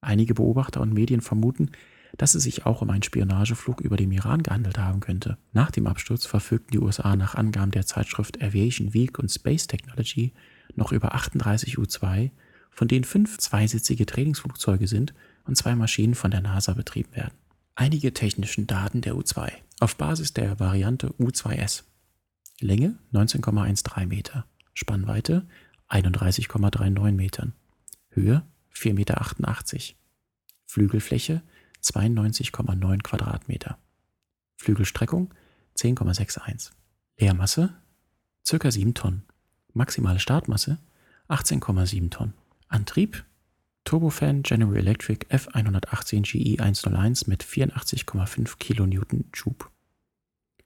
Einige 0.00 0.32
Beobachter 0.32 0.80
und 0.80 0.94
Medien 0.94 1.20
vermuten, 1.20 1.70
dass 2.16 2.34
es 2.34 2.44
sich 2.44 2.64
auch 2.64 2.80
um 2.80 2.88
einen 2.88 3.02
Spionageflug 3.02 3.82
über 3.82 3.98
dem 3.98 4.12
Iran 4.12 4.42
gehandelt 4.42 4.78
haben 4.78 5.00
könnte. 5.00 5.36
Nach 5.52 5.70
dem 5.70 5.86
Absturz 5.86 6.24
verfügten 6.24 6.72
die 6.72 6.78
USA 6.78 7.16
nach 7.16 7.34
Angaben 7.34 7.70
der 7.70 7.84
Zeitschrift 7.84 8.42
Aviation 8.42 8.94
Week 8.94 9.18
und 9.18 9.30
Space 9.30 9.66
Technology 9.66 10.32
noch 10.74 10.90
über 10.90 11.14
38 11.14 11.76
U-2, 11.76 12.30
von 12.70 12.88
denen 12.88 13.04
fünf 13.04 13.36
zweisitzige 13.36 14.06
Trainingsflugzeuge 14.06 14.88
sind 14.88 15.12
und 15.46 15.56
zwei 15.56 15.74
Maschinen 15.74 16.14
von 16.14 16.30
der 16.30 16.40
NASA 16.40 16.72
betrieben 16.72 17.14
werden. 17.14 17.34
Einige 17.74 18.12
technischen 18.14 18.66
Daten 18.66 19.00
der 19.00 19.16
U-2 19.16 19.52
auf 19.80 19.96
Basis 19.96 20.32
der 20.32 20.58
Variante 20.58 21.14
U-2S. 21.18 21.84
Länge 22.60 22.98
19,13 23.12 24.06
Meter, 24.06 24.46
Spannweite 24.72 25.46
31,39 25.90 27.12
Metern, 27.12 27.52
Höhe 28.10 28.42
4,88 28.74 28.94
Meter, 28.94 29.94
Flügelfläche 30.66 31.42
92,9 31.82 33.02
Quadratmeter, 33.02 33.78
Flügelstreckung 34.56 35.34
10,61, 35.76 36.70
Leermasse 37.18 37.74
ca. 38.48 38.70
7 38.70 38.94
Tonnen, 38.94 39.22
maximale 39.74 40.18
Startmasse 40.18 40.78
18,7 41.28 42.10
Tonnen, 42.10 42.32
Antrieb 42.68 43.25
Turbofan 43.86 44.42
General 44.42 44.76
Electric 44.76 45.26
F118 45.30 46.22
GE 46.22 46.58
101 46.58 47.28
mit 47.28 47.44
84,5 47.44 48.58
kN 48.58 49.24
Schub. 49.32 49.70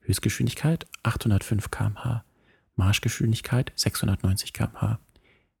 Höchstgeschwindigkeit 0.01 0.87
805 1.03 1.69
km/h, 1.69 2.25
Marschgeschwindigkeit 2.75 3.71
690 3.75 4.53
km/h, 4.53 4.99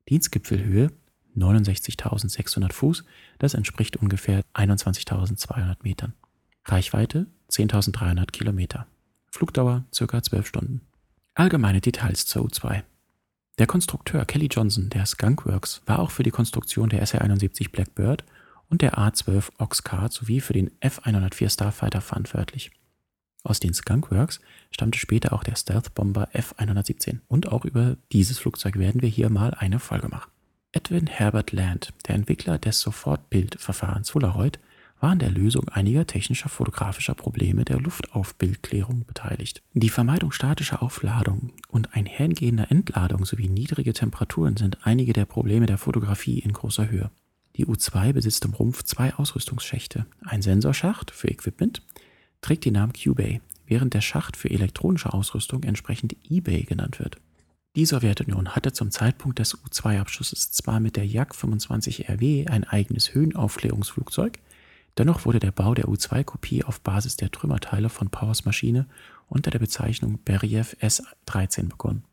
Dienstgipfelhöhe 0.09 0.91
69.600 1.37 2.73
Fuß, 2.73 3.05
das 3.37 3.53
entspricht 3.53 3.97
ungefähr 3.97 4.41
21.200 4.55 5.77
Metern. 5.83 6.13
Reichweite 6.65 7.27
10.300 7.51 8.31
Kilometer. 8.31 8.87
Flugdauer 9.29 9.85
ca. 9.95 10.23
12 10.23 10.47
Stunden. 10.47 10.81
Allgemeine 11.35 11.79
Details 11.79 12.25
zur 12.25 12.43
U-2. 12.45 12.81
Der 13.59 13.67
Konstrukteur 13.67 14.25
Kelly 14.25 14.47
Johnson 14.47 14.89
der 14.89 15.05
Skunkworks 15.05 15.81
war 15.85 15.99
auch 15.99 16.11
für 16.11 16.23
die 16.23 16.31
Konstruktion 16.31 16.89
der 16.89 17.01
SR-71 17.01 17.71
Blackbird 17.71 18.23
und 18.69 18.81
der 18.81 18.97
A-12 18.97 19.49
Oxcart 19.57 20.13
sowie 20.13 20.39
für 20.39 20.53
den 20.53 20.71
F-104 20.79 21.51
Starfighter 21.51 22.01
verantwortlich. 22.01 22.71
Aus 23.43 23.59
den 23.59 23.73
Skunkworks 23.73 24.39
stammte 24.71 24.99
später 24.99 25.33
auch 25.33 25.43
der 25.43 25.55
Stealth-Bomber 25.55 26.29
F-117 26.33 27.19
und 27.27 27.51
auch 27.51 27.65
über 27.65 27.97
dieses 28.11 28.39
Flugzeug 28.39 28.77
werden 28.77 29.01
wir 29.01 29.09
hier 29.09 29.29
mal 29.29 29.53
eine 29.53 29.79
Folge 29.79 30.07
machen. 30.07 30.31
Edwin 30.71 31.07
Herbert 31.07 31.51
Land, 31.51 31.93
der 32.07 32.15
Entwickler 32.15 32.57
des 32.57 32.79
Sofortbildverfahrens 32.79 34.11
Polaroid, 34.11 34.59
war 35.01 35.09
an 35.09 35.19
der 35.19 35.31
Lösung 35.31 35.67
einiger 35.69 36.05
technischer 36.05 36.47
fotografischer 36.47 37.15
Probleme 37.15 37.65
der 37.65 37.79
Luftaufbildklärung 37.79 39.03
beteiligt. 39.05 39.63
Die 39.73 39.89
Vermeidung 39.89 40.31
statischer 40.31 40.83
Aufladung 40.83 41.51
und 41.67 41.95
einhergehender 41.95 42.69
Entladung 42.69 43.25
sowie 43.25 43.49
niedrige 43.49 43.93
Temperaturen 43.93 44.57
sind 44.57 44.77
einige 44.85 45.13
der 45.13 45.25
Probleme 45.25 45.65
der 45.65 45.79
Fotografie 45.79 46.39
in 46.39 46.53
großer 46.53 46.89
Höhe. 46.89 47.09
Die 47.57 47.65
U2 47.65 48.13
besitzt 48.13 48.45
im 48.45 48.53
Rumpf 48.53 48.83
zwei 48.83 49.13
Ausrüstungsschächte. 49.15 50.05
Ein 50.23 50.43
Sensorschacht 50.43 51.11
für 51.11 51.29
Equipment 51.29 51.81
trägt 52.41 52.65
den 52.65 52.73
Namen 52.73 52.93
Q-Bay, 52.93 53.41
während 53.65 53.93
der 53.93 54.01
Schacht 54.01 54.37
für 54.37 54.51
elektronische 54.51 55.13
Ausrüstung 55.13 55.63
entsprechend 55.63 56.15
eBay 56.29 56.63
genannt 56.63 56.99
wird. 56.99 57.17
Die 57.75 57.85
Sowjetunion 57.85 58.49
hatte 58.49 58.73
zum 58.73 58.91
Zeitpunkt 58.91 59.39
des 59.39 59.55
U-2-Abschusses 59.55 60.51
zwar 60.51 60.79
mit 60.79 60.95
der 60.95 61.07
Jak 61.07 61.33
25 61.33 62.09
RW 62.09 62.45
ein 62.47 62.65
eigenes 62.65 63.13
Höhenaufklärungsflugzeug, 63.13 64.39
Dennoch 64.97 65.25
wurde 65.25 65.39
der 65.39 65.51
Bau 65.51 65.73
der 65.73 65.87
U-2-Kopie 65.87 66.63
auf 66.63 66.81
Basis 66.81 67.15
der 67.15 67.31
Trümmerteile 67.31 67.89
von 67.89 68.09
Powers 68.09 68.45
Maschine 68.45 68.87
unter 69.27 69.51
der 69.51 69.59
Bezeichnung 69.59 70.19
Beriev 70.23 70.75
S-13 70.79 71.69
begonnen. 71.69 72.03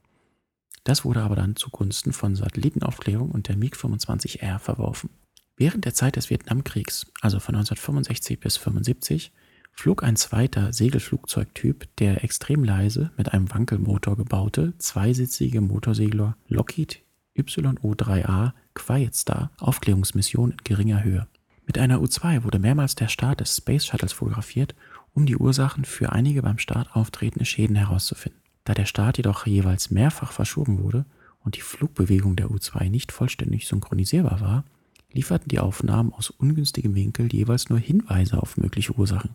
Das 0.85 1.05
wurde 1.05 1.23
aber 1.23 1.37
dann 1.37 1.57
zugunsten 1.57 2.13
von 2.13 2.37
Satellitenaufklärung 2.37 3.31
und 3.31 3.49
der 3.49 3.57
MiG-25R 3.57 4.59
verworfen. 4.59 5.11
Während 5.57 5.85
der 5.85 5.95
Zeit 5.95 6.17
des 6.17 6.31
Vietnamkriegs, 6.31 7.13
also 7.21 7.41
von 7.41 7.57
1965 7.57 8.39
bis 8.39 8.59
1975, 8.59 9.33
flog 9.73 10.03
ein 10.03 10.17
zweiter 10.17 10.73
Segelflugzeugtyp, 10.73 11.89
der 11.99 12.25
extrem 12.25 12.65
leise 12.65 13.11
mit 13.17 13.33
einem 13.33 13.53
Wankelmotor 13.53 14.17
gebaute, 14.17 14.75
zweisitzige 14.79 15.61
Motorsegler 15.61 16.37
Lockheed 16.47 17.03
YO-3A 17.35 18.53
Quiet 18.75 19.15
Star 19.15 19.51
Aufklärungsmission 19.59 20.53
in 20.53 20.57
geringer 20.65 21.05
Höhe. 21.05 21.27
Mit 21.69 21.77
einer 21.77 22.01
U-2 22.01 22.45
wurde 22.45 22.59
mehrmals 22.59 22.95
der 22.95 23.09
Start 23.09 23.41
des 23.41 23.55
Space 23.55 23.85
Shuttles 23.85 24.15
fotografiert, 24.15 24.75
um 25.13 25.27
die 25.27 25.37
Ursachen 25.37 25.85
für 25.85 26.13
einige 26.13 26.41
beim 26.41 26.57
Start 26.57 26.97
auftretende 26.97 27.45
Schäden 27.45 27.77
herauszufinden. 27.77 28.41
Da 28.65 28.73
der 28.73 28.87
Start 28.87 29.19
jedoch 29.19 29.47
jeweils 29.47 29.91
mehrfach 29.91 30.33
verschoben 30.33 30.83
wurde 30.83 31.05
und 31.45 31.57
die 31.57 31.61
Flugbewegung 31.61 32.37
der 32.37 32.51
U-2 32.51 32.89
nicht 32.89 33.13
vollständig 33.13 33.69
synchronisierbar 33.69 34.41
war, 34.41 34.65
lieferten 35.13 35.51
die 35.51 35.59
Aufnahmen 35.59 36.15
aus 36.15 36.31
ungünstigem 36.31 36.95
Winkel 36.95 37.31
jeweils 37.31 37.69
nur 37.69 37.79
Hinweise 37.79 38.43
auf 38.43 38.57
mögliche 38.57 38.95
Ursachen. 38.95 39.35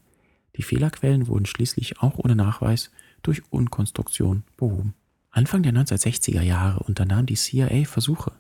Die 0.58 0.64
Fehlerquellen 0.64 1.28
wurden 1.28 1.46
schließlich 1.46 2.00
auch 2.00 2.18
ohne 2.18 2.36
Nachweis 2.36 2.90
durch 3.22 3.44
Unkonstruktion 3.52 4.42
behoben. 4.58 4.96
Anfang 5.30 5.62
der 5.62 5.74
1960er 5.74 6.42
Jahre 6.42 6.80
unternahm 6.80 7.28
die 7.28 7.36
CIA 7.36 7.86
Versuche, 7.86 8.32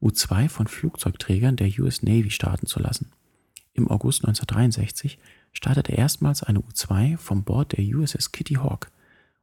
U-2 0.00 0.48
von 0.48 0.68
Flugzeugträgern 0.68 1.56
der 1.56 1.68
US 1.80 2.04
Navy 2.04 2.30
starten 2.30 2.66
zu 2.66 2.78
lassen. 2.78 3.10
Im 3.74 3.88
August 3.88 4.24
1963 4.24 5.18
startete 5.52 5.92
erstmals 5.92 6.42
eine 6.42 6.60
U-2 6.60 7.16
vom 7.16 7.44
Bord 7.44 7.76
der 7.76 7.84
USS 7.84 8.32
Kitty 8.32 8.54
Hawk. 8.54 8.90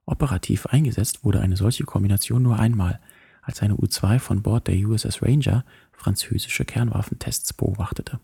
Operativ 0.06 0.66
eingesetzt 0.68 1.24
wurde 1.24 1.42
eine 1.42 1.58
solche 1.58 1.84
Kombination 1.84 2.44
nur 2.44 2.60
einmal, 2.60 3.00
als 3.42 3.62
eine 3.62 3.76
U-2 3.76 4.20
von 4.20 4.42
Bord 4.42 4.68
der 4.68 4.76
USS 4.76 5.22
Ranger 5.22 5.64
französische 5.92 6.66
Kernwaffentests 6.66 7.54
beobachtete. 7.54 8.20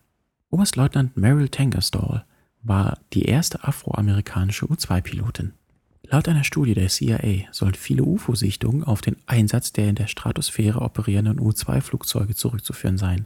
Oberstleutnant 0.49 1.17
Meryl 1.17 1.49
Tangerstall 1.49 2.25
war 2.61 2.99
die 3.13 3.23
erste 3.23 3.63
afroamerikanische 3.63 4.69
U-2-Pilotin. 4.69 5.53
Laut 6.03 6.27
einer 6.27 6.43
Studie 6.43 6.73
der 6.73 6.89
CIA 6.89 7.47
sollen 7.51 7.73
viele 7.73 8.03
UFO-Sichtungen 8.03 8.83
auf 8.83 9.01
den 9.01 9.17
Einsatz 9.25 9.73
der 9.73 9.89
in 9.89 9.95
der 9.95 10.07
Stratosphäre 10.07 10.81
operierenden 10.81 11.39
U-2-Flugzeuge 11.39 12.35
zurückzuführen 12.35 12.97
sein. 12.97 13.25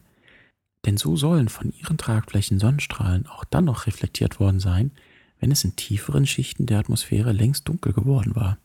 Denn 0.86 0.98
so 0.98 1.16
sollen 1.16 1.50
von 1.50 1.74
ihren 1.74 1.98
Tragflächen 1.98 2.60
Sonnenstrahlen 2.60 3.28
auch 3.28 3.44
dann 3.44 3.66
noch 3.66 3.88
reflektiert 3.88 4.40
worden 4.40 4.60
sein, 4.60 4.92
wenn 5.40 5.52
es 5.52 5.64
in 5.64 5.76
tieferen 5.76 6.26
Schichten 6.26 6.66
der 6.66 6.80
Atmosphäre 6.80 7.32
längst 7.32 7.68
dunkel 7.68 7.94
geworden 7.94 8.36
war. 8.36 8.58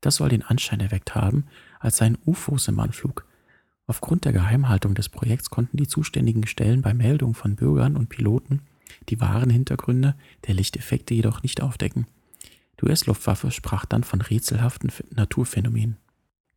Das 0.00 0.16
soll 0.16 0.28
den 0.28 0.42
Anschein 0.42 0.80
erweckt 0.80 1.14
haben, 1.14 1.46
als 1.80 1.96
seien 1.98 2.18
UFOs 2.24 2.68
im 2.68 2.80
Anflug. 2.80 3.26
Aufgrund 3.86 4.24
der 4.24 4.32
Geheimhaltung 4.32 4.94
des 4.94 5.08
Projekts 5.08 5.50
konnten 5.50 5.76
die 5.76 5.88
zuständigen 5.88 6.46
Stellen 6.46 6.82
bei 6.82 6.94
Meldungen 6.94 7.34
von 7.34 7.56
Bürgern 7.56 7.96
und 7.96 8.08
Piloten 8.08 8.62
die 9.08 9.20
wahren 9.20 9.50
Hintergründe 9.50 10.14
der 10.46 10.54
Lichteffekte 10.54 11.14
jedoch 11.14 11.42
nicht 11.42 11.60
aufdecken. 11.62 12.06
Die 12.80 12.86
US-Luftwaffe 12.86 13.50
sprach 13.50 13.84
dann 13.84 14.04
von 14.04 14.20
rätselhaften 14.20 14.92
Naturphänomenen. 15.10 15.96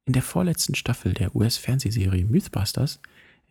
In 0.06 0.14
der 0.14 0.22
vorletzten 0.22 0.76
Staffel 0.76 1.14
der 1.14 1.36
US-Fernsehserie 1.36 2.26
Mythbusters 2.26 3.00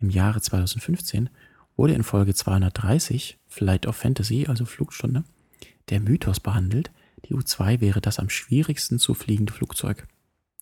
im 0.01 0.09
Jahre 0.09 0.41
2015 0.41 1.29
wurde 1.77 1.93
in 1.93 2.03
Folge 2.03 2.33
230, 2.33 3.39
Flight 3.47 3.87
of 3.87 3.95
Fantasy, 3.95 4.45
also 4.47 4.65
Flugstunde, 4.65 5.23
der 5.89 5.99
Mythos 5.99 6.39
behandelt, 6.39 6.91
die 7.25 7.33
U-2 7.33 7.81
wäre 7.81 8.01
das 8.01 8.19
am 8.19 8.29
schwierigsten 8.29 8.99
zu 8.99 9.13
fliegende 9.13 9.53
Flugzeug. 9.53 10.07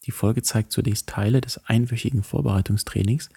Die 0.06 0.12
Folge 0.12 0.41
zeigt 0.41 0.71
zunächst 0.71 1.08
Teile 1.08 1.41
des 1.41 1.58
einwöchigen 1.65 2.23
Vorbereitungstrainings, 2.23 3.30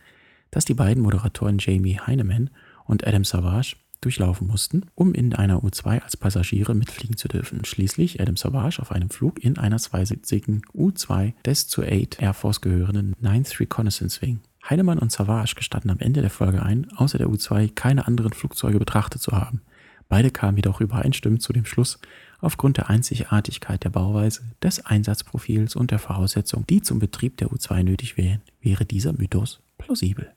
das 0.50 0.64
die 0.64 0.74
beiden 0.74 1.02
Moderatoren 1.02 1.58
Jamie 1.58 1.98
Heinemann 1.98 2.50
und 2.84 3.06
Adam 3.06 3.24
Savage 3.24 3.76
durchlaufen 4.00 4.46
mussten, 4.48 4.86
um 4.94 5.14
in 5.14 5.34
einer 5.34 5.62
U-2 5.64 6.00
als 6.00 6.16
Passagiere 6.16 6.74
mitfliegen 6.74 7.16
zu 7.16 7.28
dürfen. 7.28 7.64
Schließlich 7.64 8.20
Adam 8.20 8.36
Savage 8.36 8.80
auf 8.80 8.90
einem 8.92 9.10
Flug 9.10 9.42
in 9.42 9.58
einer 9.58 9.78
zweisitzigen 9.78 10.62
U-2 10.74 11.34
des 11.44 11.68
zu 11.68 11.82
8 11.82 12.20
Air 12.20 12.34
Force 12.34 12.60
gehörenden 12.60 13.14
9th 13.22 13.60
Reconnaissance 13.60 14.20
Wing. 14.20 14.40
Heinemann 14.68 14.98
und 14.98 15.10
Savage 15.10 15.54
gestanden 15.54 15.90
am 15.90 15.98
Ende 15.98 16.20
der 16.20 16.30
Folge 16.30 16.62
ein, 16.62 16.90
außer 16.92 17.18
der 17.18 17.28
U-2 17.28 17.74
keine 17.74 18.06
anderen 18.06 18.32
Flugzeuge 18.32 18.78
betrachtet 18.78 19.20
zu 19.20 19.32
haben. 19.32 19.62
Beide 20.08 20.30
kamen 20.30 20.58
jedoch 20.58 20.80
übereinstimmend 20.80 21.42
zu 21.42 21.52
dem 21.52 21.64
Schluss, 21.64 21.98
aufgrund 22.40 22.76
der 22.76 22.90
Einzigartigkeit 22.90 23.82
der 23.82 23.90
Bauweise, 23.90 24.42
des 24.62 24.84
Einsatzprofils 24.84 25.74
und 25.74 25.90
der 25.90 25.98
Voraussetzungen, 25.98 26.66
die 26.66 26.82
zum 26.82 26.98
Betrieb 26.98 27.38
der 27.38 27.50
U-2 27.50 27.82
nötig 27.82 28.16
wären, 28.16 28.42
wäre 28.60 28.84
dieser 28.84 29.12
Mythos 29.14 29.60
plausibel. 29.78 30.32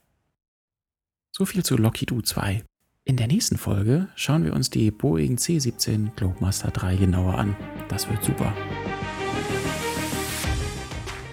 So 1.31 1.45
viel 1.45 1.63
zu 1.63 1.75
Lockheed 1.75 2.11
U-2. 2.13 2.63
In 3.03 3.17
der 3.17 3.27
nächsten 3.27 3.57
Folge 3.57 4.07
schauen 4.15 4.45
wir 4.45 4.53
uns 4.53 4.69
die 4.69 4.89
Boeing 4.89 5.37
C-17 5.37 6.15
Globemaster 6.15 6.71
3 6.71 6.95
genauer 6.95 7.37
an. 7.37 7.55
Das 7.89 8.09
wird 8.09 8.23
super. 8.23 8.53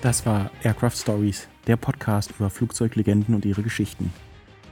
Das 0.03 0.27
war 0.27 0.51
Aircraft 0.65 0.97
Stories, 0.97 1.49
der 1.67 1.77
Podcast 1.77 2.33
über 2.39 2.51
Flugzeuglegenden 2.51 3.35
und 3.35 3.45
ihre 3.45 3.63
Geschichten. 3.63 4.13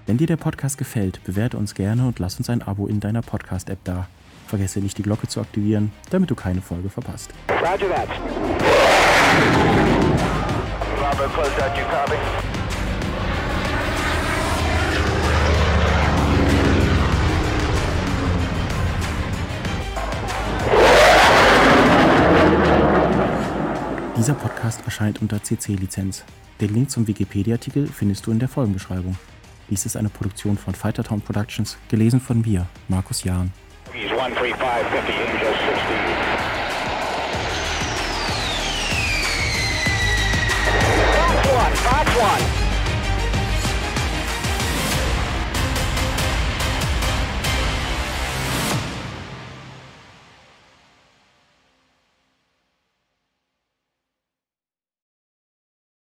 Wenn 0.07 0.17
dir 0.17 0.27
der 0.27 0.37
Podcast 0.37 0.79
gefällt, 0.79 1.23
bewerte 1.25 1.57
uns 1.57 1.75
gerne 1.75 2.07
und 2.07 2.19
lass 2.19 2.39
uns 2.39 2.51
ein 2.51 2.63
Abo 2.63 2.87
in 2.87 3.01
deiner 3.01 3.23
Podcast-App 3.23 3.79
da. 3.85 4.09
Vergesse 4.49 4.81
nicht, 4.81 4.99
die 4.99 5.03
Glocke 5.03 5.29
zu 5.29 5.41
aktivieren, 5.41 5.93
damit 6.11 6.31
du 6.31 6.35
keine 6.35 6.61
Folge 6.61 6.91
verpasst. 6.91 7.31
Roger 7.49 7.89
that. 7.89 8.09
Bravo, 10.99 11.29
close 11.35 11.65
out, 11.65 11.77
you 11.77 11.85
copy? 11.85 12.60
Dieser 24.21 24.35
Podcast 24.35 24.83
erscheint 24.85 25.23
unter 25.23 25.43
CC-Lizenz. 25.43 26.25
Den 26.61 26.75
Link 26.75 26.91
zum 26.91 27.07
Wikipedia-Artikel 27.07 27.87
findest 27.87 28.27
du 28.27 28.33
in 28.33 28.39
der 28.39 28.51
Folgenbeschreibung. 28.51 29.17
Dies 29.71 29.87
ist 29.87 29.97
eine 29.97 30.11
Produktion 30.11 30.59
von 30.59 30.75
Fightertown 30.75 31.23
Productions, 31.23 31.79
gelesen 31.89 32.21
von 32.21 32.43
mir, 32.43 32.67
Markus 32.87 33.25
Jahn. 33.25 33.51
He's 33.95 34.11